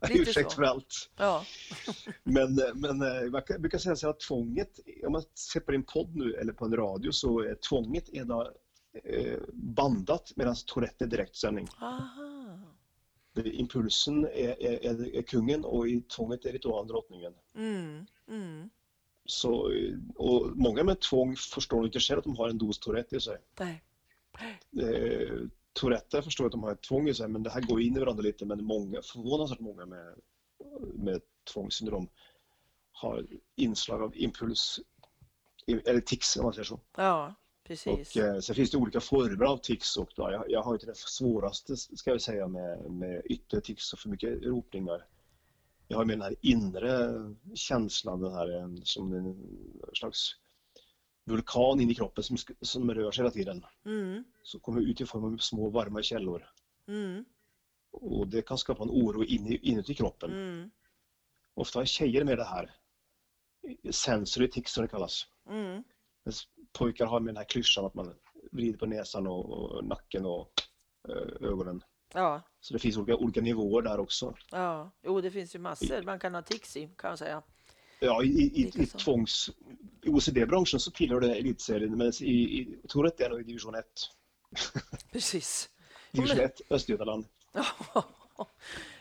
[0.10, 1.10] Ursäkt för allt.
[1.16, 1.44] Ja.
[2.24, 3.00] Men, eh, men
[3.32, 6.52] jag kan- brukar säga så att tvånget, om man ser på en podd nu eller
[6.52, 8.26] på en radio så är tvånget eh,
[9.52, 11.68] bandat medan Tourette är direktsändning.
[11.80, 12.58] Aha.
[13.44, 17.32] Impulsen är, är, är, kungen och i tvånget är ritualen drottningen.
[17.54, 18.70] Mm, mm.
[19.24, 23.16] Så, eh, och många med tvång förstår inte själv att de har en dos Tourette
[23.16, 23.38] i sig.
[23.60, 23.82] Nej.
[24.82, 25.38] Eh,
[25.72, 28.00] Tourette förstår att de har ett tvång i sig men det här går in i
[28.00, 30.14] varandra lite men många, förvånansvärt många med,
[30.94, 31.20] med
[31.52, 32.08] tvångssyndrom
[32.92, 34.80] har inslag av impuls
[35.66, 36.80] eller tics om man säger så.
[36.96, 37.34] Ja,
[37.66, 38.16] precis.
[38.16, 40.86] Och, eh, sen finns det olika former av tics och då, jag, jag har inte
[40.86, 45.06] det svåraste ska jag säga med, med yttre tics och för mycket ropningar.
[45.88, 47.12] Jag har med den här inre
[47.54, 49.36] känslan, den här som en
[49.94, 50.36] slags
[51.24, 53.64] vulkan in i kroppen som, som rör sig hela tiden.
[53.84, 56.50] Mm, Som kommer ut i form av små varma källor.
[56.88, 57.24] mm,
[57.90, 60.30] Och det kan skapa en oro in, inuti kroppen.
[60.32, 60.70] mm,
[61.54, 62.74] Ofta har tjejer med det här.
[63.90, 65.26] Sensory tics som det kallas.
[65.48, 65.84] mm.
[66.78, 68.14] Pojkar har med den här klyschan att man
[68.52, 70.52] vrider på näsan och, och nacken och
[71.08, 71.82] eh, ögonen.
[72.14, 74.34] Ja, Så det finns olika, olika nivåer där också.
[74.50, 74.92] ja.
[75.02, 77.42] Jo, det finns ju massor man kan ha tics i, kan jag säga.
[78.00, 79.50] Ja, i, i, i, tvångs...
[80.02, 83.74] I OCD-branschen så tillhör det elitserien, men i, i Tourette är det nog i division
[83.74, 83.84] 1.
[85.12, 85.68] Precis.
[86.12, 87.26] Division 1, Östergötland.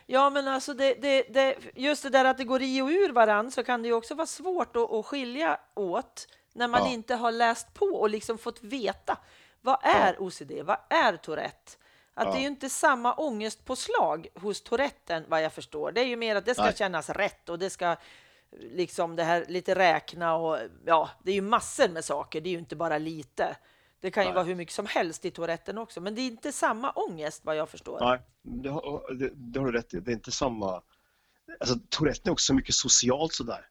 [0.06, 3.14] Ja, men alltså det, det, det, just det där att det går i och ur
[3.14, 6.92] varann så kan det ju också vara svårt att, att skilja åt när man Ja.
[6.92, 9.18] inte har läst på och liksom fått veta
[9.62, 11.72] vad är OCD, vad är Tourette?
[12.14, 12.42] Att det är Ja.
[12.42, 15.92] ju inte samma ångestpåslag hos Touretten vad jag förstår.
[15.92, 16.76] Det är ju mer att det ska Nej.
[16.76, 17.96] kännas rätt och det ska
[18.52, 22.42] liksom det här lite räkna och ja, det är ju massor med saker.
[22.42, 23.58] Det är ju inte bara lite.
[24.00, 24.36] Det kan ju Nej.
[24.36, 27.56] vara hur mycket som helst i Touretten också, men det är inte samma ångest vad
[27.56, 28.00] jag förstår.
[28.00, 30.00] Nej, det har, det, det har du rätt i.
[30.00, 30.82] Det är inte samma...
[31.60, 33.68] Alltså Tourette är också mycket socialt sådär.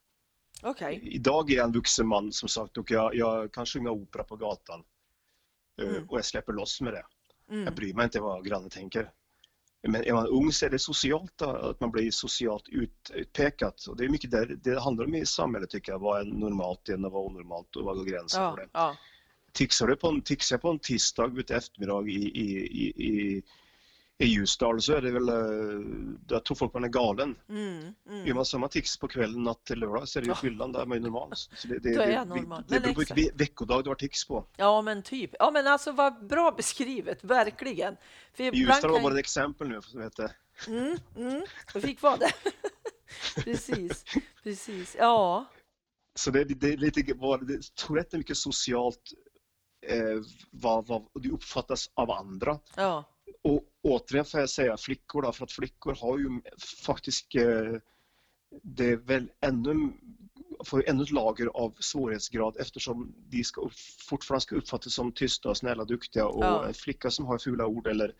[0.64, 1.00] Okej.
[1.02, 4.36] Idag är jag en vuxen man som sagt och jag, jag kan sjunga opera på
[4.36, 4.80] gatan.
[4.80, 6.08] Eh, Mm.
[6.08, 7.04] Och jag släpper loss med det.
[7.50, 7.64] Mm.
[7.64, 9.10] Jag bryr mig inte vad grannen tänker.
[9.88, 13.86] Men är man ung så är det socialt då, att man blir socialt ut, utpekat.
[13.86, 15.98] Och det är mycket där det handlar om i samhället tycker jag.
[15.98, 18.68] Vad är normalt igen och vad är onormalt och vad går gränsen Ja, för det?
[18.72, 18.96] ja.
[19.52, 23.42] Tixar du på en, tixar jag på en tisdag ute eftermiddag i, i, i, i,
[24.18, 25.86] i Ljusdal så är det väl, eh,
[26.28, 27.36] jag tror folk man är galen.
[27.48, 28.26] Mm, mm.
[28.26, 30.86] Gör man samma tics på kvällen natt till lördag så är det ju fyllan där
[30.86, 31.32] man är normal.
[31.36, 32.64] Så det, det, Då är det, jag det, normal.
[32.68, 34.46] det Men beror på vilken ve- veckodag du har tics på.
[34.56, 35.30] Ja, men typ.
[35.38, 37.96] Ja, men alltså vad bra beskrivet, verkligen.
[38.34, 40.30] För Ljusdal var bara ett exempel nu som heter
[40.68, 41.42] Mm, mm.
[41.74, 42.32] Jag fick vara det.
[43.44, 44.04] precis,
[44.42, 44.96] precis.
[44.98, 45.44] Ja,
[46.14, 49.12] Så det, det är lite det, Tourette är mycket socialt
[49.86, 52.58] eh, vad, vad du uppfattas av andra.
[52.76, 53.04] ja,
[53.42, 56.40] Och återigen får jag säga flickor då, för att flickor har ju
[56.86, 57.80] faktiskt eh,
[58.62, 59.92] det är väl ännu
[60.64, 63.70] får ännu ett lager av svårighetsgrad eftersom de ska,
[64.08, 66.66] fortfarande ska uppfattas som tysta, snälla, duktiga och Ja.
[66.66, 68.14] en flicka som har fula ord eller,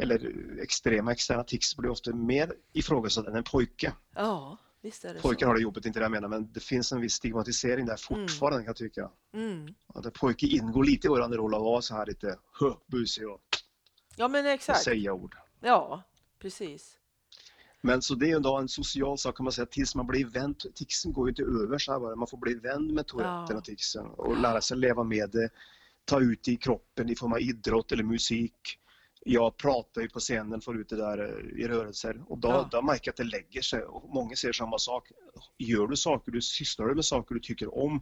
[0.00, 3.92] eller extrema externa tics blir ofta mer ifrågasatt än en pojke.
[4.14, 6.92] ja, visst är det Pojkar har det jobbigt, inte det jag menar, men det finns
[6.92, 9.10] en viss stigmatisering där fortfarande kan jag tycka.
[9.34, 9.74] Mm.
[9.94, 12.38] Att en pojke ingår lite i vår roll att vara så här lite
[12.86, 13.40] busig och
[14.16, 14.82] Ja, men exakt.
[14.82, 15.36] säga ord.
[15.60, 16.02] Ja,
[16.38, 16.98] precis.
[17.80, 20.24] Men så det är ju då en social sak kan man säga tills man blir
[20.24, 20.54] vän.
[20.74, 22.16] Ticsen går ju inte över så här bara.
[22.16, 23.56] Man får bli vän med touretten Ja.
[23.56, 25.48] och ticsen och lära sig leva med det.
[26.04, 28.78] Ta ut det i kroppen i form av idrott eller musik.
[29.28, 32.68] Jag pratar ju på scenen, får ut det där eh, i rörelser och då, Ja.
[32.72, 35.12] då märker jag att det lägger sig och många säger samma sak.
[35.58, 38.00] Gör du saker, du sysslar med saker du tycker om,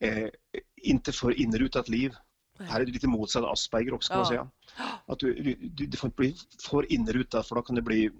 [0.00, 0.28] eh,
[0.76, 2.14] inte för inrutat liv.
[2.60, 4.28] Här är det lite motsatt Asperger också kan man Ja.
[4.30, 4.50] säga.
[5.06, 6.36] Att du, du, du, får inte bli
[6.70, 8.10] för inrutat för då kan det bli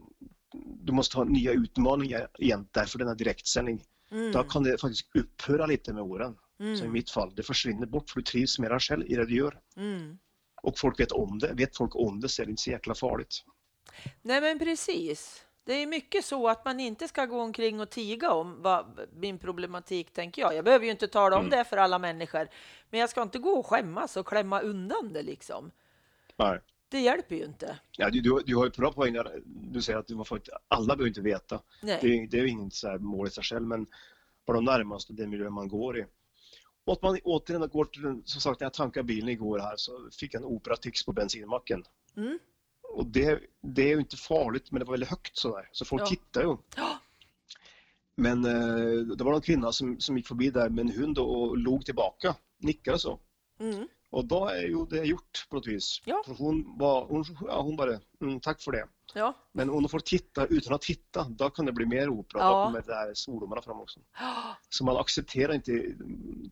[0.80, 3.82] du måste ha nya utmaningar igen därför denna direktsändning.
[4.10, 4.32] Mm.
[4.32, 6.36] Då kan det faktiskt upphöra lite med åren.
[6.56, 6.92] Som i Mm.
[6.92, 9.60] mitt fall, det försvinner bort för du trivs mera själv i det du gör.
[9.76, 10.18] Mm.
[10.62, 11.52] Och folk vet om det.
[11.54, 13.44] Vet folk om det så är det inte så jäkla farligt.
[14.22, 15.44] Nej, men precis.
[15.68, 19.38] Det är mycket så att man inte ska gå omkring och tiga om vad min
[19.38, 20.54] problematik, tänker jag.
[20.54, 21.58] Jag behöver ju inte tala om Mm.
[21.58, 22.48] det för alla människor,
[22.90, 25.70] men jag ska inte gå och skämmas och klämma undan det liksom.
[26.36, 26.60] Nej.
[26.88, 27.78] Det hjälper ju inte.
[27.96, 29.40] Ja, du, du, du har ju bra poäng där.
[29.44, 31.60] Du säger att du får inte, alla behöver inte veta.
[31.82, 31.98] Nej.
[32.00, 33.86] Det, är- det är ju inget så mål i sig själv, men
[34.46, 36.04] bara de närmaste, den miljö man går i.
[36.84, 40.08] Och att man återigen går till, som sagt, när jag tankade bilen igår här så
[40.20, 41.84] fick jag en operatix på bensinmacken.
[42.16, 42.38] Mm.
[42.88, 46.02] Och det, det är ju inte farligt, men det var väldigt högt sådär, så folk
[46.02, 46.06] Ja.
[46.06, 46.56] tittar ju.
[48.16, 51.42] Men eh, det var någon kvinna som, som gick förbi där med en hund och,
[51.42, 53.20] och log tillbaka, nickade så.
[53.60, 53.88] Mm.
[54.10, 56.02] Och då är ju det gjort på något vis.
[56.04, 56.22] Ja.
[56.26, 58.88] För hon, var, hon, ja, hon bara, mm, tack för det.
[59.14, 59.36] Ja.
[59.52, 62.42] Men om de får titta utan att titta, då kan det bli mer opera.
[62.42, 62.58] Ja.
[62.58, 64.00] Då kommer det här svordomarna fram också.
[64.68, 66.50] Så man accepterar inte mm,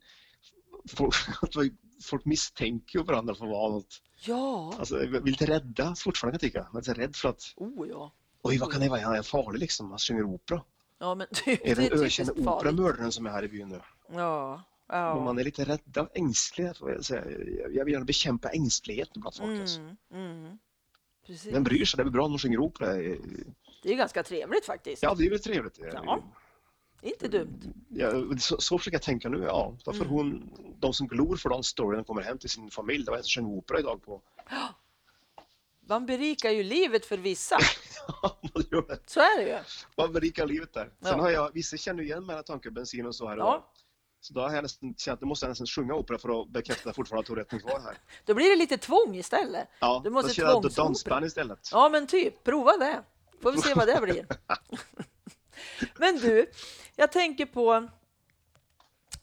[0.97, 1.57] folk, att
[2.03, 4.03] folk misstänker ju varandra för att vara något.
[4.27, 4.75] Ja.
[4.79, 6.69] Alltså, vi är lite rädda fortfarande kan jag tycka.
[6.73, 8.13] Man är rädd för att, Oh ja.
[8.43, 10.63] oj vad kan det vara, han är farlig liksom, han sjunger opera.
[10.99, 12.67] Ja, men Är det det är den ökände typiskt farligt.
[12.73, 13.81] operamördaren som är här i byn nu?
[14.13, 14.63] Ja.
[14.89, 15.25] Ja.
[15.25, 16.75] man är lite rädda och ängsliga.
[16.75, 17.03] Får jag,
[17.75, 19.61] jag vill gärna bekämpa ängsligheten bland folk.
[19.61, 19.81] Alltså.
[19.81, 19.97] Mm.
[20.13, 20.59] Mm.
[21.27, 21.59] Precis.
[21.59, 21.97] Bryr sig?
[22.05, 22.93] Det är bra om de sjunger opera.
[23.83, 25.03] Det är ganska trevligt faktiskt.
[25.03, 25.79] Ja, det är väl trevligt.
[25.93, 26.23] Ja.
[27.07, 27.61] Inte dumt.
[27.89, 29.39] Ja, så, så försöker jag tänka nu.
[29.43, 30.15] Ja, då får Mm.
[30.17, 33.05] hon, de som glor för den storyn kommer hem till sin familj.
[33.05, 34.23] Det var en som sjöng opera idag på.
[35.89, 37.59] Man berikar ju livet för vissa.
[38.23, 38.99] Man gör det.
[39.07, 39.59] Så är det ju.
[39.97, 40.85] Man berikar livet där.
[40.85, 41.21] Sen Ja.
[41.21, 43.37] har jag, vissa känner igen mina tankar, bensin och så här.
[43.37, 43.73] Ja.
[44.21, 46.93] Så då har jag nästan känt att jag måste nästan sjunga opera för att bekräfta
[46.93, 47.99] fortfarande att Touretten kvar här.
[48.25, 49.69] Då blir det lite tvång istället.
[49.81, 51.69] Ja, Du måste då kör jag dansband istället.
[51.73, 52.45] Ja, men typ.
[52.45, 53.03] Prova det.
[53.43, 54.27] Får vi se vad det blir.
[55.97, 56.51] Men du,
[56.97, 57.89] jag tänker på...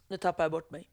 [0.08, 0.89] Nu tappar jag bort mig.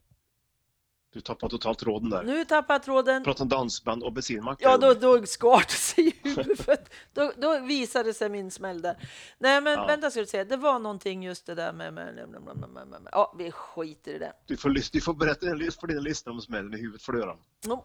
[1.13, 2.23] Du tappar totalt råden där.
[2.23, 3.25] Nu tappar jag tråden.
[3.25, 4.59] Prata om dansband och bensinmack.
[4.63, 6.91] Ja, då, då skar det sig i huvudet.
[7.13, 9.09] Då, då visade sig min smäll där.
[9.39, 9.87] Nej, men Ja.
[9.87, 10.45] vänta ska du se.
[10.45, 11.95] Det var någonting just det där med...
[11.95, 12.29] med, med,
[12.69, 13.09] med, med.
[13.13, 14.33] Ja, vi skiter i det.
[14.47, 17.03] Du får, du får berätta en- för dina lyssnare om smällen i huvudet.
[17.03, 17.37] Får du, göra.
[17.67, 17.85] No.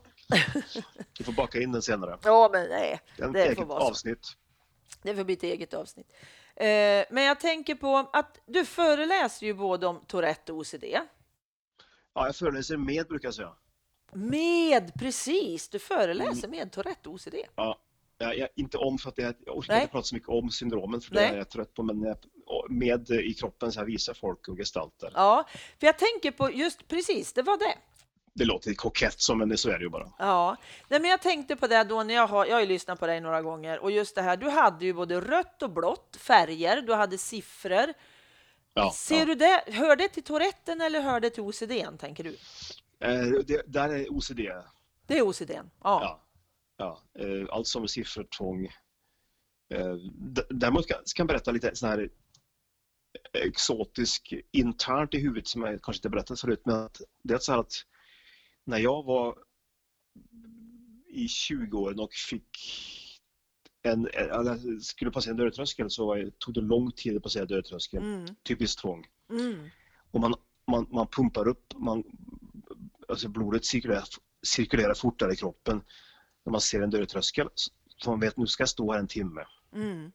[1.18, 2.18] du får baka in den senare.
[2.24, 3.02] Ja, men nej.
[3.18, 3.88] Det är ett Det får vara så.
[3.88, 4.28] avsnitt.
[5.02, 6.08] Det får bli ett eget avsnitt.
[6.56, 10.84] Eh, men jag tänker på att du föreläser ju både om Tourette och OCD.
[12.14, 13.54] Ja, jag föreläser med brukar jag säga.
[14.14, 15.88] Med, precis, du Mm.
[15.88, 17.36] föreläser med Tourette och OCD.
[17.56, 17.80] Ja,
[18.18, 19.82] jag, inte om för att jag, jag orkar Nej.
[19.82, 21.28] inte prata så mycket om syndromen för Nej.
[21.28, 21.84] det är jag trött på.
[21.84, 22.00] Men
[22.70, 25.12] med i kroppen så här visar folk och gestalter.
[25.16, 25.46] Ja,
[25.80, 27.78] för jag tänker på just precis, det var det.
[28.36, 30.12] Det låter kokett som men det, så är det ju bara.
[30.20, 33.00] Ja, Nej, men jag tänkte på det då när jag har, jag har ju lyssnat
[33.00, 36.18] på dig några gånger och just det här, du hade ju både rött och blått
[36.20, 37.94] färger, du hade siffror.
[38.74, 39.26] Ja, Ser ja.
[39.26, 42.38] du det, hör det till Touretten eller hör det till OCD, tänker du?
[43.00, 44.40] Eh, det, där är OCD.
[45.08, 45.52] Det är OCD.
[45.52, 45.64] Ja.
[45.84, 46.22] Ja.
[46.78, 47.02] ja.
[47.20, 48.66] Eh, allt som är siffror, tvång.
[49.74, 49.96] Eh,
[50.50, 52.10] däremot kan, jag berätta lite sån här
[53.34, 56.62] exotisk internt i huvudet som jag kanske inte berättat förut.
[56.66, 57.86] Men att, det är så här att
[58.66, 59.36] när jag var
[61.08, 62.58] i 20-åren och fick
[63.82, 68.06] en, eller skulle passera en dörrtröskel så tog det lång tid att passera dörrtröskeln.
[68.14, 69.06] Mm, Typiskt tvång.
[69.30, 69.70] mm,
[70.12, 70.34] Och man,
[70.68, 72.04] man, man pumpar upp, man,
[73.08, 74.04] alltså blodet cirkulerar,
[74.46, 75.82] cirkulerar fortare i kroppen
[76.46, 77.50] när man ser en dörrtröskel.
[77.98, 79.42] Så man vet nu ska jag stå här en timme
[79.74, 80.12] mm.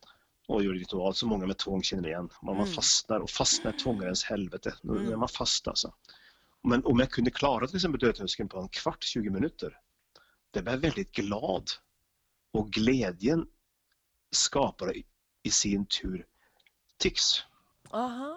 [0.49, 2.29] och göra ritual som många med tvång känner igen.
[2.43, 2.75] Man, man Mm.
[2.75, 4.75] fastnar och fastnar tvång är ens helvete.
[4.83, 5.13] Nu Mm.
[5.13, 5.95] är man fast alltså.
[6.63, 9.81] Men om jag kunde klara till exempel dörrtröskeln på en kvart, 20 minuter.
[10.51, 11.71] Det blev jag väldigt glad.
[12.53, 13.47] Och glädjen
[14.31, 15.07] skapar i,
[15.43, 16.27] i sin tur
[16.97, 17.43] tics.
[17.91, 18.37] Aha.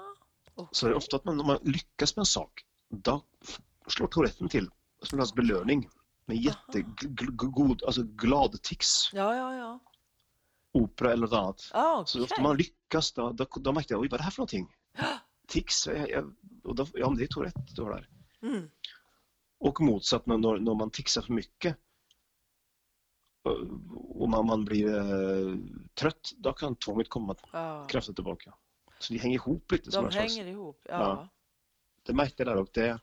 [0.71, 3.23] Så det är ofta att man, om man lyckas med en sak, då
[3.87, 4.69] slår Touretten till
[5.01, 5.89] som en slags belöning.
[6.25, 9.79] Med jättegod, alltså glad tics, Ja, ja, ja.
[10.71, 11.69] opera eller något annat.
[11.73, 14.31] Ah, Så ofta man lyckas, då, då, då märkte jag, oj vad är det här
[14.31, 14.75] för någonting?
[15.47, 18.09] Tics, jag, jag, och då, ja men det är Tourette du har där.
[18.43, 18.69] Mm.
[19.59, 21.77] Och motsatt när, när man tixar för mycket
[23.43, 25.55] och- man, man blir eh,
[25.93, 27.85] trött, då kan tvånget komma Ja.
[27.89, 28.53] kraftigt tillbaka.
[28.99, 29.89] Så det hänger ihop lite.
[29.89, 30.81] De en slags- hänger ihop.
[30.89, 30.91] Ja.
[30.99, 31.29] Ja.
[32.03, 32.99] det märkte jag där och det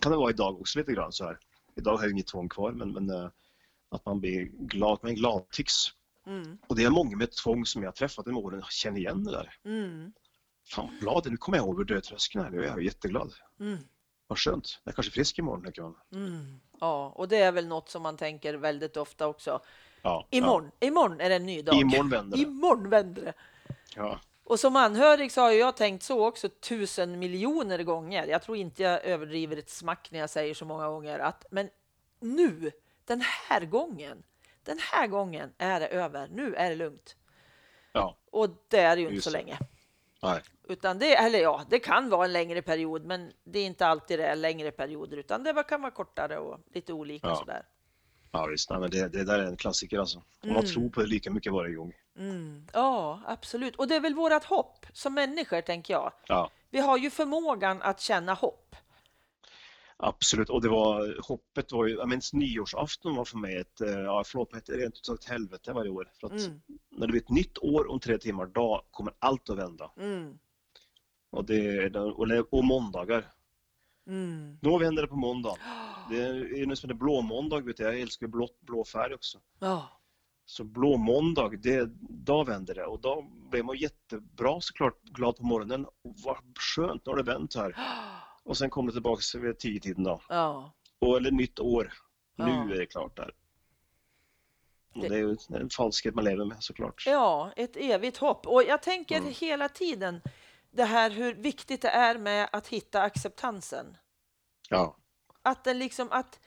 [0.00, 1.38] kan det vara idag också lite grann så här.
[1.76, 3.30] Idag har jag inget tvång kvar men, men eh,
[3.88, 5.72] att man blir glad, man är glad tics.
[6.26, 6.58] Mm.
[6.68, 9.54] Och det är många med tvång som jag träffat genom åren känner igen det där.
[9.64, 10.12] Mm.
[10.68, 13.34] Fan vad glad, nu kommer jag över dödtröskeln här, nu är jag jätteglad.
[13.60, 13.78] Mm.
[14.32, 15.72] Vad skönt, jag är kanske frisk imorgon.
[15.78, 16.22] man.
[16.22, 16.60] Mm.
[16.80, 19.60] Ja, och det är väl något som man tänker väldigt ofta också.
[20.02, 21.62] Ja, Imorgon, imorgon är det en ny ja.
[21.62, 21.74] dag.
[21.74, 22.42] Imorgon vänder det.
[22.42, 23.32] Imorgon vänder det.
[23.96, 24.20] Ja.
[24.44, 28.26] Och som anhörig så har jag tänkt så också tusen miljoner gånger.
[28.26, 31.70] Jag tror inte jag överdriver ett smack när jag säger så många gånger att men
[32.20, 32.70] nu,
[33.04, 34.22] den här gången,
[34.64, 36.28] den här gången är det över.
[36.32, 37.16] Nu är det lugnt.
[37.92, 38.16] Ja.
[38.30, 39.38] Och det är ju inte Just så det.
[39.38, 39.58] länge.
[40.22, 40.40] Nej.
[40.68, 44.18] Utan det, eller ja, det kan vara en längre period, men det är inte alltid
[44.18, 47.36] det är längre perioder, utan det kan vara kortare och lite olika Ja.
[47.36, 47.62] sådär.
[48.34, 50.18] Ja visst, nej, men det, det där är en klassiker alltså.
[50.18, 50.66] Om man Mm.
[50.70, 51.92] tror på det lika mycket varje gång.
[52.18, 52.66] Mm.
[52.72, 53.76] Ja, absolut.
[53.76, 56.12] Och det är väl vårat hopp som människor, tänker jag.
[56.26, 58.76] Ja, Vi har ju förmågan att känna hopp.
[60.02, 60.50] Absolut.
[60.50, 64.22] Och det var, hoppet var ju, jag minns nyårsafton var för mig ett, eh, ja
[64.26, 66.10] förlåt, ett rent ut sagt helvete varje år.
[66.20, 66.60] För att Mm.
[66.90, 69.90] när det blir ett nytt år om tre timmar, då kommer allt att vända.
[69.96, 70.38] Mm.
[71.30, 73.28] Och, det, och, och måndagar.
[74.06, 74.58] Mm.
[74.62, 75.56] Då vänder det på måndag.
[76.10, 77.94] Det är ju nästan en blå måndag, vet jag.
[77.94, 79.38] jag älskar blått, blå färg också.
[79.58, 79.88] Ja.
[80.44, 85.42] Så blå måndag, det, då vänder det och då blir man jättebra såklart glad på
[85.44, 85.84] morgonen.
[85.84, 87.76] Och vad skönt, nu har det vänt här.
[88.44, 90.20] Och sen kommer det tillbaka vid tio tiden då.
[90.28, 90.72] Ja.
[90.98, 91.92] Och, eller nytt år.
[92.36, 92.64] Ja.
[92.64, 93.34] Nu är det klart där.
[94.94, 97.04] Och det är ju en falskhet man lever med såklart.
[97.06, 98.46] ja, ett evigt hopp.
[98.46, 99.32] Och jag tänker Mm.
[99.38, 100.20] hela tiden
[100.70, 103.96] det här hur viktigt det är med att hitta acceptansen.
[104.68, 104.96] Ja,
[105.42, 106.40] Att det liksom att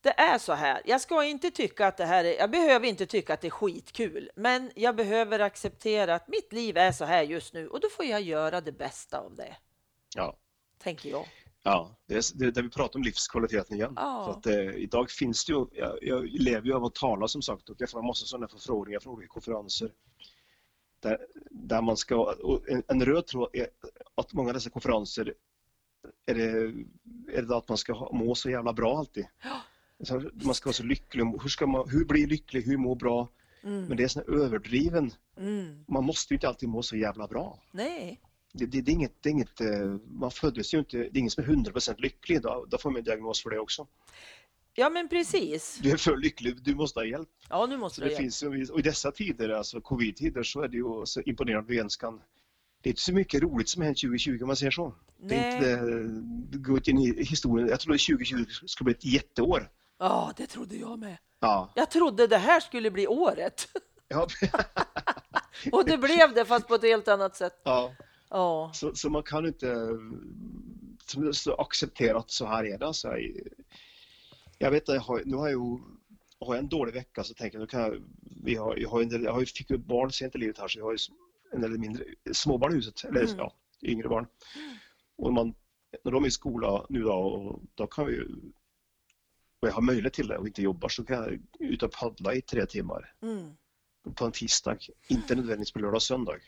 [0.00, 0.82] det är så här.
[0.84, 3.50] Jag ska inte tycka att det här är, jag behöver inte tycka att det är
[3.50, 7.88] skitkul, men jag behöver acceptera att mitt liv är så här just nu och då
[7.88, 9.56] får jag göra det bästa av det,
[10.14, 10.36] ja.
[10.82, 11.26] Tänker jag.
[11.62, 13.92] Ja, det är det är där vi pratar om livskvaliteten igen.
[13.96, 14.24] Ja.
[14.24, 17.42] För att, eh, idag finns det ju, jag, jag lever ju av att tala som
[17.42, 19.92] sagt och jag får en massa sådana förfrågningar från olika konferenser.
[21.00, 21.18] Där,
[21.50, 22.34] där man ska,
[22.68, 23.66] en, en röd tråd är
[24.14, 25.34] att många av dessa konferenser
[26.26, 26.74] är det,
[27.36, 29.26] är det att man ska må så jävla bra alltid.
[30.04, 33.28] Så man ska vara så lycklig, hur, ska man, hur bli lycklig, hur må bra?
[33.64, 33.84] Mm.
[33.84, 35.84] Men det är sån överdriven, Mm.
[35.88, 37.58] man måste ju inte alltid må så jävla bra.
[37.70, 38.20] Nej,
[38.52, 41.18] Det, det, det, är inget, det är inget, eh, man föddes ju inte, det är
[41.18, 43.86] ingen som är 100% lycklig, då, då får man en diagnos för det också.
[44.74, 45.78] ja men precis.
[45.82, 47.28] Du är för lycklig, du måste ha hjälp.
[47.48, 48.22] Ja, nu måste Så du det igen.
[48.22, 51.70] finns, ju- och i dessa tider, alltså covid-tider, så är det ju så imponerande att
[51.70, 52.20] vi ens kan
[52.82, 54.94] det är inte så mycket roligt som hänt 2020 om man säger så.
[55.20, 55.54] Det är Nej.
[55.54, 55.76] inte
[56.50, 57.68] det, går inte in i historien.
[57.68, 59.70] Jag trodde 2020 skulle bli ett jätteår.
[59.98, 61.16] Ja, det trodde jag med.
[61.40, 63.68] Ja, Jag trodde det här skulle bli året
[64.08, 64.26] ja,
[65.72, 67.60] och det blev det fast på ett helt annat sätt.
[67.64, 67.92] ja.
[68.32, 69.88] Ja, Så, så man kan inte
[71.58, 72.86] acceptera att så här är det.
[72.86, 73.46] Alltså, jag,
[74.58, 75.78] jag vet att jag har, nu har jag ju
[76.46, 78.02] har jag en dålig vecka så tänker jag, nu kan jag,
[78.44, 80.78] vi har, jag, har en jag har ju fick barn sent i livet här så
[80.78, 80.98] jag har ju
[81.52, 83.36] en del mindre småbarn i huset, eller Mm.
[83.38, 84.26] ja, yngre barn.
[85.16, 85.54] Och man,
[86.04, 88.24] när de är i skola nu då, och då kan vi ju,
[89.60, 92.34] och jag har möjlighet till det och inte jobbar så kan jag ut och paddla
[92.34, 93.52] i tre timmar mm.
[94.14, 96.38] på en tisdag, inte nödvändigtvis på lördag och söndag.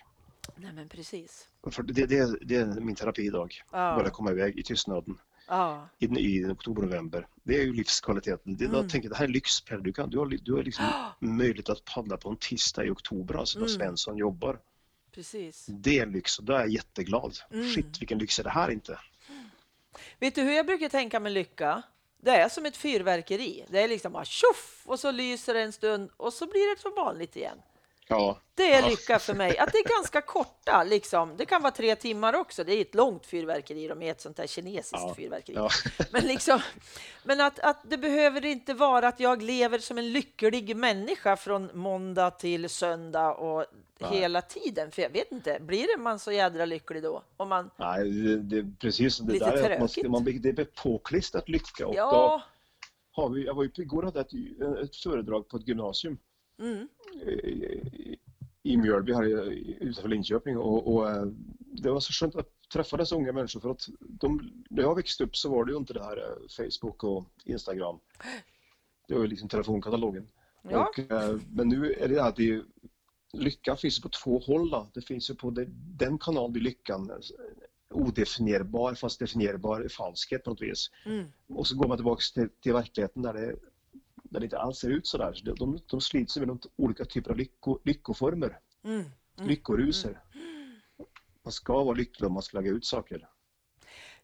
[0.57, 1.49] Nej men precis.
[1.71, 5.89] För det, det, det är min terapi idag, bara Ja, komma iväg i tystnaden ja,
[5.99, 7.27] i, i oktober, november.
[7.43, 8.57] Det är ju livskvaliteten.
[8.57, 8.77] Det, Mm.
[8.77, 9.77] Jag tänker, det här är lyx, Per.
[9.79, 10.85] Du, kan, du har, du har liksom
[11.21, 13.79] möjlighet att paddla på en tisdag i oktober, alltså när Mm.
[13.79, 14.61] Svensson jobbar.
[15.15, 15.67] precis.
[15.69, 17.39] Det är lyx och då är jag jätteglad.
[17.51, 17.71] Mm.
[17.71, 18.99] Shit, vilken lyx är det här inte?
[20.21, 21.83] Vet du hur jag brukar tänka med lycka?
[22.23, 23.65] Det är som ett fyrverkeri.
[23.69, 26.81] Det är liksom bara tjoff och så lyser det en stund och så blir det
[26.83, 27.59] som vanligt igen.
[28.09, 29.59] Ja, Det är lycka för mig.
[29.59, 31.37] Att det är ganska korta, liksom.
[31.37, 32.65] Det kan vara tre timmar också.
[32.65, 35.15] Det är ett långt fyrverkeri, de är ett sånt där kinesiskt Ja.
[35.17, 35.57] fyrverkeri.
[35.57, 35.69] ja.
[36.13, 36.61] Men, liksom,
[37.25, 41.71] men att, att det behöver inte vara att jag lever som en lycklig människa från
[41.75, 43.67] måndag till söndag och
[43.99, 44.19] Nej.
[44.21, 44.91] hela tiden.
[44.91, 47.23] För jag vet inte, blir man så jädra lycklig då?
[47.37, 51.49] Om man, Nej, det, det är precis det där är att man, det blir påklistrat
[51.49, 51.87] lycka.
[51.87, 52.43] Och då ja,
[53.13, 54.27] har vi, jag var ju, igår hade jag
[54.75, 56.19] ett, ett föredrag på ett gymnasium
[56.59, 56.89] mm,
[57.23, 58.19] i,
[58.63, 59.25] i Mjölby här
[59.81, 61.27] utanför Linköping och, och eh,
[61.83, 65.25] det var så skönt att träffa dessa unga människor för att de, när jag växte
[65.25, 67.99] upp så var det ju inte det här eh, Facebook och Instagram.
[69.09, 70.29] Det var ju liksom telefonkatalogen.
[70.63, 72.63] ja, Och, eh, men nu är det alltid
[73.33, 74.71] lyckan finns på två håll.
[74.71, 74.91] Då.
[74.95, 75.67] Det finns ju på det,
[75.99, 77.17] den kanal blir lyckan eh,
[77.91, 80.91] odefinierbar fast definierbar falskhet på något vis.
[81.07, 83.57] mm, Och så går man tillbaka till, till verkligheten där det,
[84.35, 85.33] där det inte alls ser ut så där.
[85.35, 88.97] Så de, de, slits med olika typer av lycko, lyckoformer, mm.
[88.97, 89.49] Mm.
[89.49, 90.21] lyckoruser.
[91.43, 93.29] Man ska vara lycklig om man ska lägga ut saker.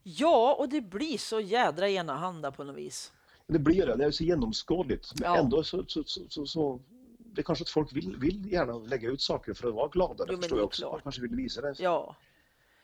[0.02, 3.12] ja, och det blir så jädra enahanda på något vis.
[3.46, 5.20] Det blir det, det är så genomskådligt.
[5.20, 5.38] Men Ja.
[5.38, 6.80] ändå så, så, så, så, så
[7.18, 10.24] det är kanske att folk vill, vill gärna lägga ut saker för att vara glada.
[10.24, 10.82] Det Jo, förstår jag också.
[10.82, 10.92] klart.
[10.92, 11.74] Man kanske vill visa det.
[11.78, 12.16] Ja,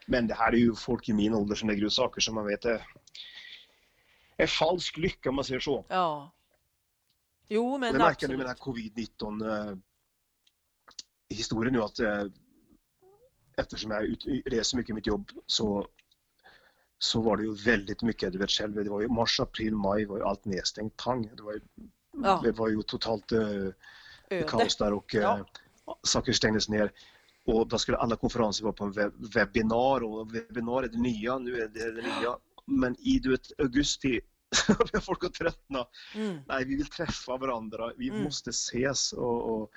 [0.06, 2.46] Men det här är ju folk i min ålder som lägger ut saker som man
[2.46, 2.86] vet är,
[4.36, 5.84] är falsk lycka om man säger så.
[5.88, 6.30] ja.
[7.48, 8.38] Jo, men det märker absolut.
[8.38, 9.76] med den här covid-19 eh,
[11.28, 12.24] historien nu att eh,
[13.56, 15.86] eftersom jag ut, reser mycket i mitt jobb så,
[16.98, 20.04] så var det ju väldigt mycket, du vet själv, det var ju mars, april, maj
[20.04, 21.30] var ju allt nedstängt, pang.
[21.36, 21.60] Det var ju,
[22.22, 22.40] Ja.
[22.44, 23.74] det var ju totalt Öde.
[24.48, 25.46] kaos där och Ja.
[26.02, 26.92] saker stängdes ner.
[27.48, 31.38] och då skulle alla konferenser vara på en web webbinar och webbinar är det nya,
[31.38, 32.38] nu är det det nya.
[32.64, 34.20] Men i du vet, augusti
[34.68, 35.86] börjar folk att tröttna.
[36.14, 36.38] Mm.
[36.48, 38.22] Nej, vi vill träffa varandra, vi Mm.
[38.22, 39.70] måste ses och, och,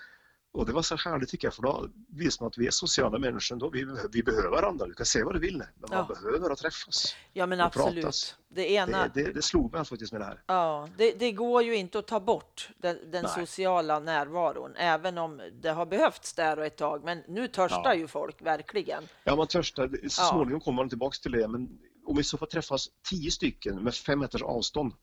[0.52, 3.20] och det var så härligt tycker jag för då visar man att vi är sociala
[3.20, 6.16] människor då, vi, vi behöver varandra, du kan säga vad du vill men man Ja.
[6.22, 7.16] behöver att träffas.
[7.34, 8.04] Ja men absolut.
[8.04, 8.36] pratas.
[8.48, 10.42] Det ena, Det, det, det slog mig faktiskt med det här.
[10.48, 15.42] Ja, det, det går ju inte att ta bort den, den sociala närvaron, även om
[15.62, 17.04] det har behövts där och ett tag.
[17.04, 17.96] Men nu törstar Ja.
[17.96, 19.04] ju folk verkligen.
[19.24, 19.88] Ja, man törstar.
[19.88, 20.30] Så Ja.
[20.32, 21.80] småningom kommer man tillbaks till det, men
[22.10, 24.94] om vi så får träffas tio stycken med fem meters avstånd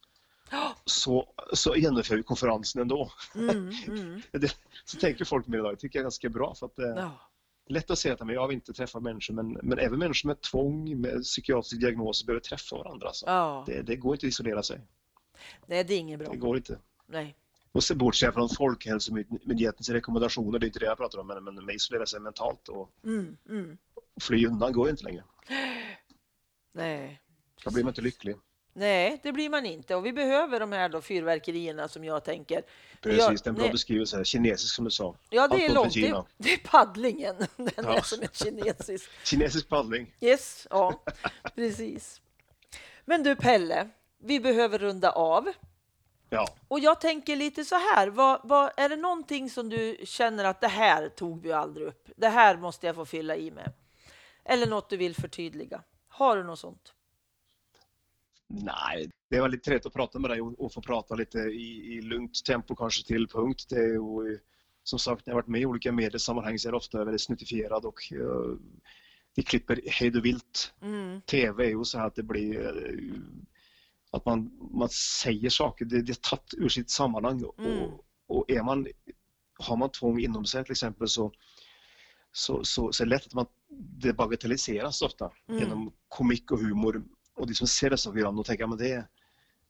[0.84, 3.12] så, så genomför vi konferensen ändå.
[3.34, 4.22] Mm, mm.
[4.30, 5.72] Det, så tänker folk mer idag.
[5.72, 7.30] Det tycker jag är ganska bra för att är Ja,
[7.68, 10.40] lätt att säga att men jag vill inte träffa människor men, men även människor med
[10.40, 13.12] tvång, med psykiatrisk diagnos behöver träffa varandra.
[13.12, 13.26] Så.
[13.26, 13.64] ja.
[13.66, 14.80] Det, det går inte att isolera sig.
[15.66, 16.30] Nej, det är inget bra.
[16.30, 16.78] Det går inte.
[17.06, 17.36] Nej.
[17.72, 21.64] Och se bortse från Folkhälsomyndighetens rekommendationer, det är inte det jag pratar om, men, men
[21.64, 23.78] med isolera sig mentalt och Mm, mm.
[24.20, 25.24] fly undan går inte längre.
[26.76, 27.20] Nej.
[27.64, 28.36] Då blir man inte lycklig.
[28.72, 29.94] Nej, det blir man inte.
[29.94, 32.62] Och vi behöver de här då fyrverkerierna som jag tänker.
[33.00, 33.72] Precis, det är en bra nej.
[33.72, 34.24] beskrivelse.
[34.24, 35.14] Kinesisk som du sa.
[35.30, 35.94] Ja, det är långt.
[35.94, 37.36] Det, det är paddlingen.
[37.56, 37.96] Den Ja.
[37.96, 39.10] är som en kinesisk.
[39.24, 40.14] Kinesisk paddling.
[40.20, 41.02] Yes, ja,
[41.54, 42.20] precis.
[43.04, 45.52] Men du Pelle, vi behöver runda av.
[46.30, 46.48] Ja.
[46.68, 50.60] Och jag tänker lite så här, vad, vad, är det någonting som du känner att
[50.60, 52.08] det här tog vi aldrig upp?
[52.16, 53.72] Det här måste jag få fylla i med.
[54.44, 55.82] Eller något du vill förtydliga?
[56.16, 56.94] Har du något sånt?
[58.48, 61.96] Nej, det var lite trevligt att prata med dig och, och få prata lite i,
[61.96, 63.66] i lugnt tempo kanske till punkt.
[63.68, 64.38] Det är ju,
[64.82, 67.84] som sagt, när jag varit med i olika mediesammanhang så är det ofta väldigt snuttifierad
[67.84, 68.56] och uh,
[69.34, 70.74] vi klipper hej och vilt.
[70.82, 73.20] Mm, TV är ju så här att det blir eh,
[74.10, 77.82] att man, man säger saker, det, det är tagit ur sitt sammanhang Mm.
[77.82, 78.86] och, och är man,
[79.58, 81.32] har man tvång inom sig till exempel så,
[82.36, 83.46] så, så, så är det lätt att man,
[83.98, 85.60] det bagatelliseras ofta Mm.
[85.60, 87.04] genom komik och humor
[87.36, 89.08] och de som ser dessa program, de tänker att det,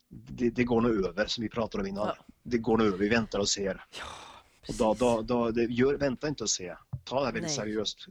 [0.08, 2.06] det, det går nog över som vi pratade om innan.
[2.06, 2.24] Ja.
[2.42, 3.84] Det går nog över, vi väntar och ser.
[4.68, 6.74] Och då, då, då, det gör, vänta inte och se.
[7.04, 7.56] Ta det här väldigt Nej.
[7.56, 8.06] seriöst.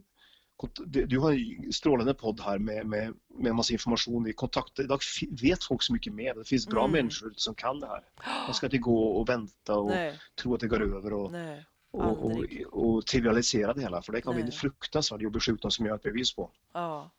[0.86, 1.32] Du du har
[1.66, 4.28] en strålande podd här med, med, med massa information.
[4.28, 5.00] I kontakt, idag
[5.42, 6.34] vet folk så mycket mer.
[6.34, 6.92] Det finns bra Mm.
[6.92, 8.04] människor som kan det här.
[8.46, 11.66] Man ska inte gå och vänta och nej, tro att det går över och, nej,
[11.96, 12.46] och, och,
[12.96, 14.02] och trivialisera det hela.
[14.02, 14.58] För det kan bli en Nej.
[14.58, 16.52] fruktansvärd jobbig sjukdom som jag har ett bevis på.
[16.74, 17.12] Ja,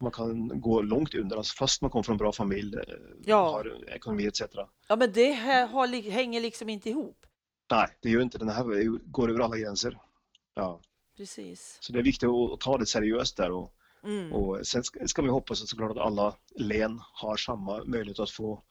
[0.00, 2.82] Man kan gå långt under, alltså fast man kommer från en bra familj, eh,
[3.24, 3.50] Ja.
[3.50, 4.42] har ekonomi etc.
[4.88, 7.26] ja men det här har, hänger liksom inte ihop.
[7.70, 9.98] Nej, det gör inte den här, det går över alla gränser.
[10.54, 10.80] Ja.
[11.16, 11.78] Precis.
[11.80, 13.74] Så det är viktigt att, att ta det seriöst där och,
[14.04, 14.32] Mm.
[14.32, 18.30] och sen ska, ska vi hoppas att såklart att alla län har samma möjlighet att
[18.30, 18.62] få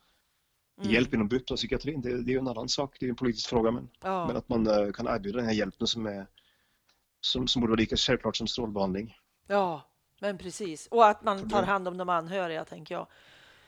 [0.80, 0.92] Mm.
[0.92, 2.02] hjälp inom BUP och psykiatrin.
[2.02, 4.28] Det, det är ju en annan sak, det är en politisk fråga men, Ja.
[4.28, 6.28] men att man eh, kan erbjuda den här hjälpen som, är,
[7.22, 9.18] som, som borde vara lika självklart som strålbehandling.
[9.48, 9.82] Ja,
[10.22, 10.88] men precis.
[10.92, 13.08] Och att man tar det- hand om de anhöriga, tänker jag.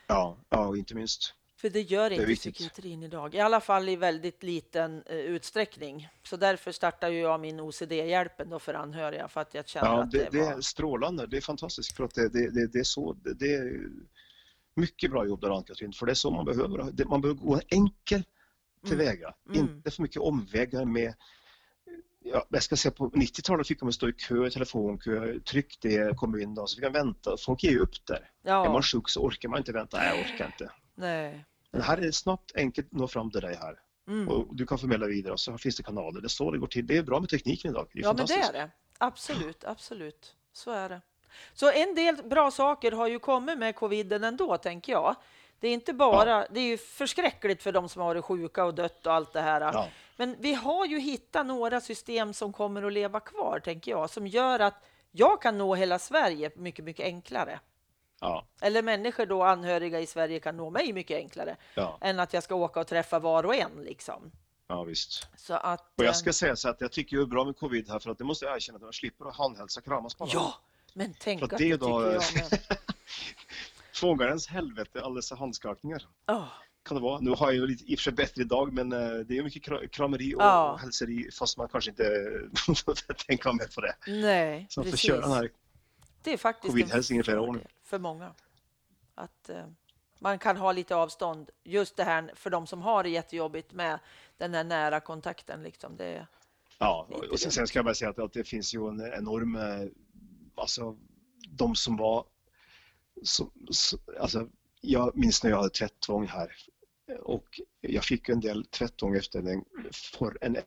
[0.08, 1.34] Ja, ja inte minst.
[1.56, 2.56] För det gör inte viktigt.
[2.56, 6.08] psykiatrin idag, i alla fall i väldigt liten eh, utsträckning.
[6.24, 10.18] Så därför startar jag min OCD-hjälpen för anhöriga, för att jag känner Ja, att det,
[10.18, 10.54] det, det var...
[10.54, 13.54] är strålande, det är fantastiskt för att det, det, det, det är så, det, det
[14.76, 17.06] mycket bra jobb där Ann-Katrin, för det är så man behöver.
[17.06, 18.24] Man behöver gå enkel
[18.88, 19.60] tillväga, Mm.
[19.62, 21.14] inte för mycket omvägar med
[22.24, 26.40] Ja, jag ska säga på 90-talet fick man stå i kö, telefonkö, tryck det, kom
[26.40, 27.36] in då, så fick man vänta.
[27.46, 28.16] Folk ger ju upp där.
[28.16, 29.98] Är Ja, man sjuk så orkar man inte vänta.
[29.98, 30.72] Nej, jag orkar inte.
[30.96, 31.46] nej.
[31.72, 33.80] Men här är det snabbt, enkelt nå fram till dig här.
[34.08, 34.28] Mm.
[34.30, 36.22] Och du kan förmedla vidare och så finns det kanaler.
[36.22, 36.88] Det är så det går till.
[36.88, 37.88] Det är bra med tekniken idag.
[37.94, 38.70] Det är Ja, men det är det.
[38.98, 40.36] Absolut, absolut.
[40.54, 41.02] Så är det.
[41.54, 45.16] Så en del bra saker har ju kommit med coviden ändå, tänker jag.
[45.60, 48.74] Det är inte bara, det är ju förskräckligt för de som har varit sjuka och
[48.74, 49.62] dött och allt det här.
[49.62, 49.88] Ja.
[50.16, 54.28] Men vi har ju hittat några system som kommer att leva kvar, tänker jag, som
[54.28, 57.60] gör att jag kan nå hela Sverige mycket, mycket enklare.
[58.20, 62.34] Ja, Eller människor då, anhöriga i Sverige, kan nå mig mycket enklare ja, än att
[62.34, 63.84] jag ska åka och träffa var och en.
[63.84, 64.32] Liksom.
[64.68, 65.28] ja visst.
[65.36, 67.58] Så att, Och eh, jag ska säga så att jag tycker det är bra med
[67.58, 70.24] covid här för att det måste jag erkänna att jag slipper att handhälsa kramas på
[70.24, 70.34] alla.
[70.34, 70.54] ja,
[70.94, 72.60] men tänk att det det tycker då- jag med.
[73.94, 76.08] Fångarens helvete, alla dessa handskakningar.
[76.28, 76.48] Oh,
[76.84, 77.20] Kan det vara.
[77.20, 79.44] Nu har jag ju lite, i och för sig bättre idag men eh, det är
[79.44, 82.04] mycket kra- krameri och, och hälseri fast man kanske inte
[83.28, 83.96] tänker med på det.
[84.08, 85.50] nej, Så man får köra den här
[86.24, 87.64] Det är faktiskt Covid-hälsningen i flera år nu.
[87.84, 88.34] för många.
[89.16, 89.66] Att eh,
[90.20, 91.50] man kan ha lite avstånd.
[91.64, 94.00] Just det här för de som har det jättejobbigt med
[94.38, 95.64] den här nära kontakten.
[95.64, 95.98] Liksom.
[95.98, 96.28] Det,
[96.78, 99.56] Ja, och sen, sen ska jag bara säga att, att det finns ju en enorm,
[99.56, 99.88] eh,
[100.56, 100.98] alltså
[101.50, 102.26] de som var,
[103.24, 103.52] så,
[104.20, 104.50] alltså
[104.82, 106.52] jag minns när jag hade tvättvång här
[107.20, 110.58] Och jag fick en del tvättångest efter en, för en,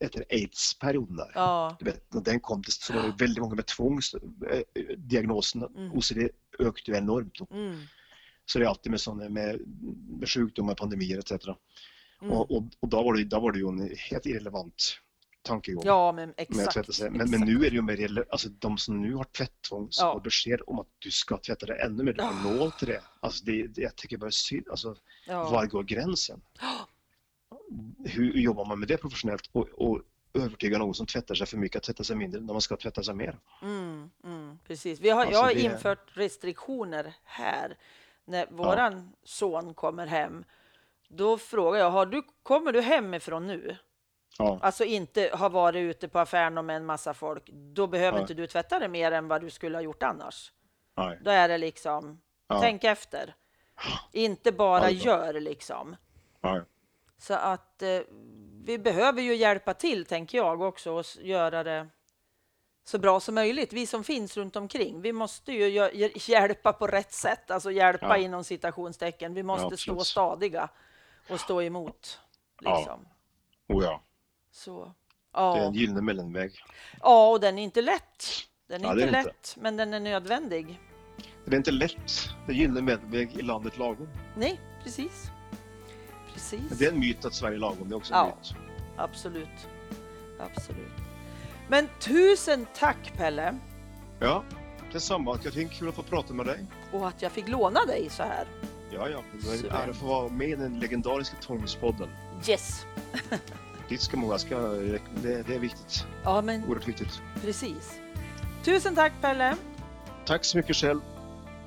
[0.00, 1.32] efter aids-perioden där.
[1.34, 1.76] Ja.
[1.78, 5.68] Du vet, den kom så var det väldigt många med tvångsdiagnoserna.
[5.76, 5.92] Mm.
[5.92, 6.18] OCD
[6.58, 7.50] ökade ju enormt.
[7.50, 7.80] Mm.
[8.46, 9.60] Så det är alltid med sådana med,
[10.18, 11.32] med sjukdomar, pandemier etc.
[12.22, 12.32] Mm.
[12.32, 15.00] Och, och, och då, var det, då var det ju en helt irrelevant
[15.44, 15.82] tankegång.
[15.86, 16.76] Ja, men exakt.
[16.76, 17.30] Men, exakt.
[17.30, 20.12] men nu är det ju mer, alltså de som nu har tvätttvång som Ja.
[20.12, 22.50] har besked om att du ska tvätta dig ännu mer, du har Ja.
[22.56, 23.00] nål till det.
[23.20, 25.50] Alltså det, det jag tycker bara synd, alltså ja.
[25.50, 26.40] var går gränsen?
[28.04, 30.02] Hur jobbar man med det professionellt och, och
[30.34, 33.02] övertyga någon som tvättar sig för mycket att tvätta sig mindre när man ska tvätta
[33.02, 33.38] sig mer?
[33.62, 35.00] Mm, mm, precis.
[35.00, 37.76] Vi har, Alltså, jag har det- infört restriktioner här.
[38.24, 40.44] När våran son kommer hem,
[41.08, 43.76] då frågar jag, har du, kommer du hemifrån nu?
[44.38, 48.18] Ja, Alltså inte har varit ute på affären och med en massa folk, då behöver
[48.18, 48.22] Ja.
[48.22, 50.52] inte du tvätta dig mer än vad du skulle ha gjort annars.
[50.96, 51.18] nej.
[51.24, 52.60] Då är det liksom, Ja.
[52.60, 53.34] tänk efter.
[54.12, 55.26] Inte bara Ja, det bra.
[55.26, 55.96] gör liksom.
[56.40, 56.60] nej.
[57.18, 58.00] Så att eh,
[58.64, 61.88] vi behöver ju hjälpa till, tänker jag också, och göra det
[62.84, 63.72] så bra som möjligt.
[63.72, 68.16] Vi som finns runt omkring, vi måste ju hjälpa på rätt sätt, alltså hjälpa Ja.
[68.16, 69.34] inom citationstecken.
[69.34, 69.80] Vi måste absolut.
[69.80, 70.68] stå stadiga
[71.30, 72.20] och stå emot.
[72.60, 72.76] Ja.
[72.78, 73.08] Liksom.
[73.68, 74.02] Oh ja,
[74.54, 74.84] Så.
[74.84, 75.56] det är Ja.
[75.58, 76.52] en gyllene mellanväg.
[77.00, 78.24] ja, och den är inte lätt.
[78.68, 79.22] Den är Ja, inte är inte.
[79.22, 80.80] lätt, men den är nödvändig.
[81.44, 84.08] Det är inte lätt, det är gyllene mellanväg i landet lagom.
[84.36, 85.30] Nej, precis.
[86.32, 86.60] Precis.
[86.68, 88.36] Men det är en myt att Sverige är lagom, det är också en Ja.
[88.40, 88.54] myt.
[88.96, 89.68] Absolut.
[90.40, 90.92] Absolut.
[91.68, 93.58] Men tusen tack Pelle
[94.20, 94.44] Ja,
[94.92, 95.38] detsamma.
[95.44, 96.66] Jag tycker kul att få prata med dig.
[96.92, 98.46] och att jag fick låna dig så här.
[98.92, 102.08] Ja, ja, det var en ära att få vara med i den legendariska Tvångspodden.
[102.48, 102.86] Yes.
[104.12, 107.20] Många ska, det, det är viktigt, Ja, men oerhört viktigt.
[107.42, 108.00] precis.
[108.64, 109.56] Tusen tack Pelle.
[110.26, 111.00] Tack så mycket själv.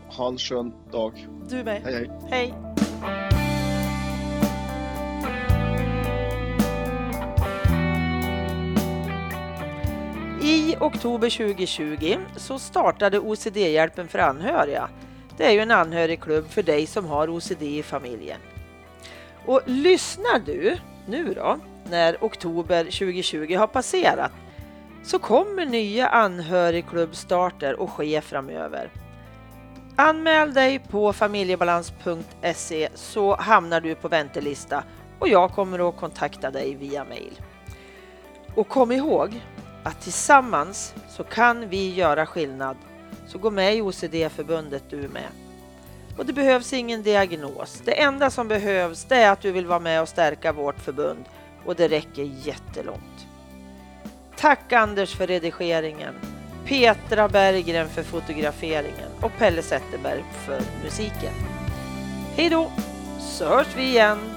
[0.09, 1.27] Ha en skön dag.
[1.49, 1.81] Du med.
[1.83, 2.11] Hej hej.
[2.29, 2.53] Hej.
[10.41, 14.89] I oktober 2020 så startade OCD-hjälpen för anhöriga.
[15.37, 18.39] Det är ju en anhörigklubb för dig som har OCD i familjen.
[19.45, 21.59] Och lyssnar du nu då,
[21.89, 24.31] när oktober 2020 har passerat,
[25.03, 28.89] så kommer nya anhörigklubbstarter att ske framöver.
[29.95, 34.83] Anmäl dig på familjebalans.se så hamnar du på väntelista
[35.19, 37.41] och jag kommer att kontakta dig via mail.
[38.55, 39.41] Och kom ihåg
[39.83, 42.77] att tillsammans så kan vi göra skillnad.
[43.27, 45.27] Så gå med i OCD-förbundet du med.
[46.17, 47.81] Och det behövs ingen diagnos.
[47.85, 51.25] Det enda som behövs det är att du vill vara med och stärka vårt förbund
[51.67, 53.27] och det räcker jättelångt.
[54.35, 56.15] Tack Anders för redigeringen.
[56.65, 61.33] Petra Berggren för fotograferingen och Pelle Zetterberg för musiken.
[62.35, 62.71] Hej då,
[63.19, 64.36] så hörs vi igen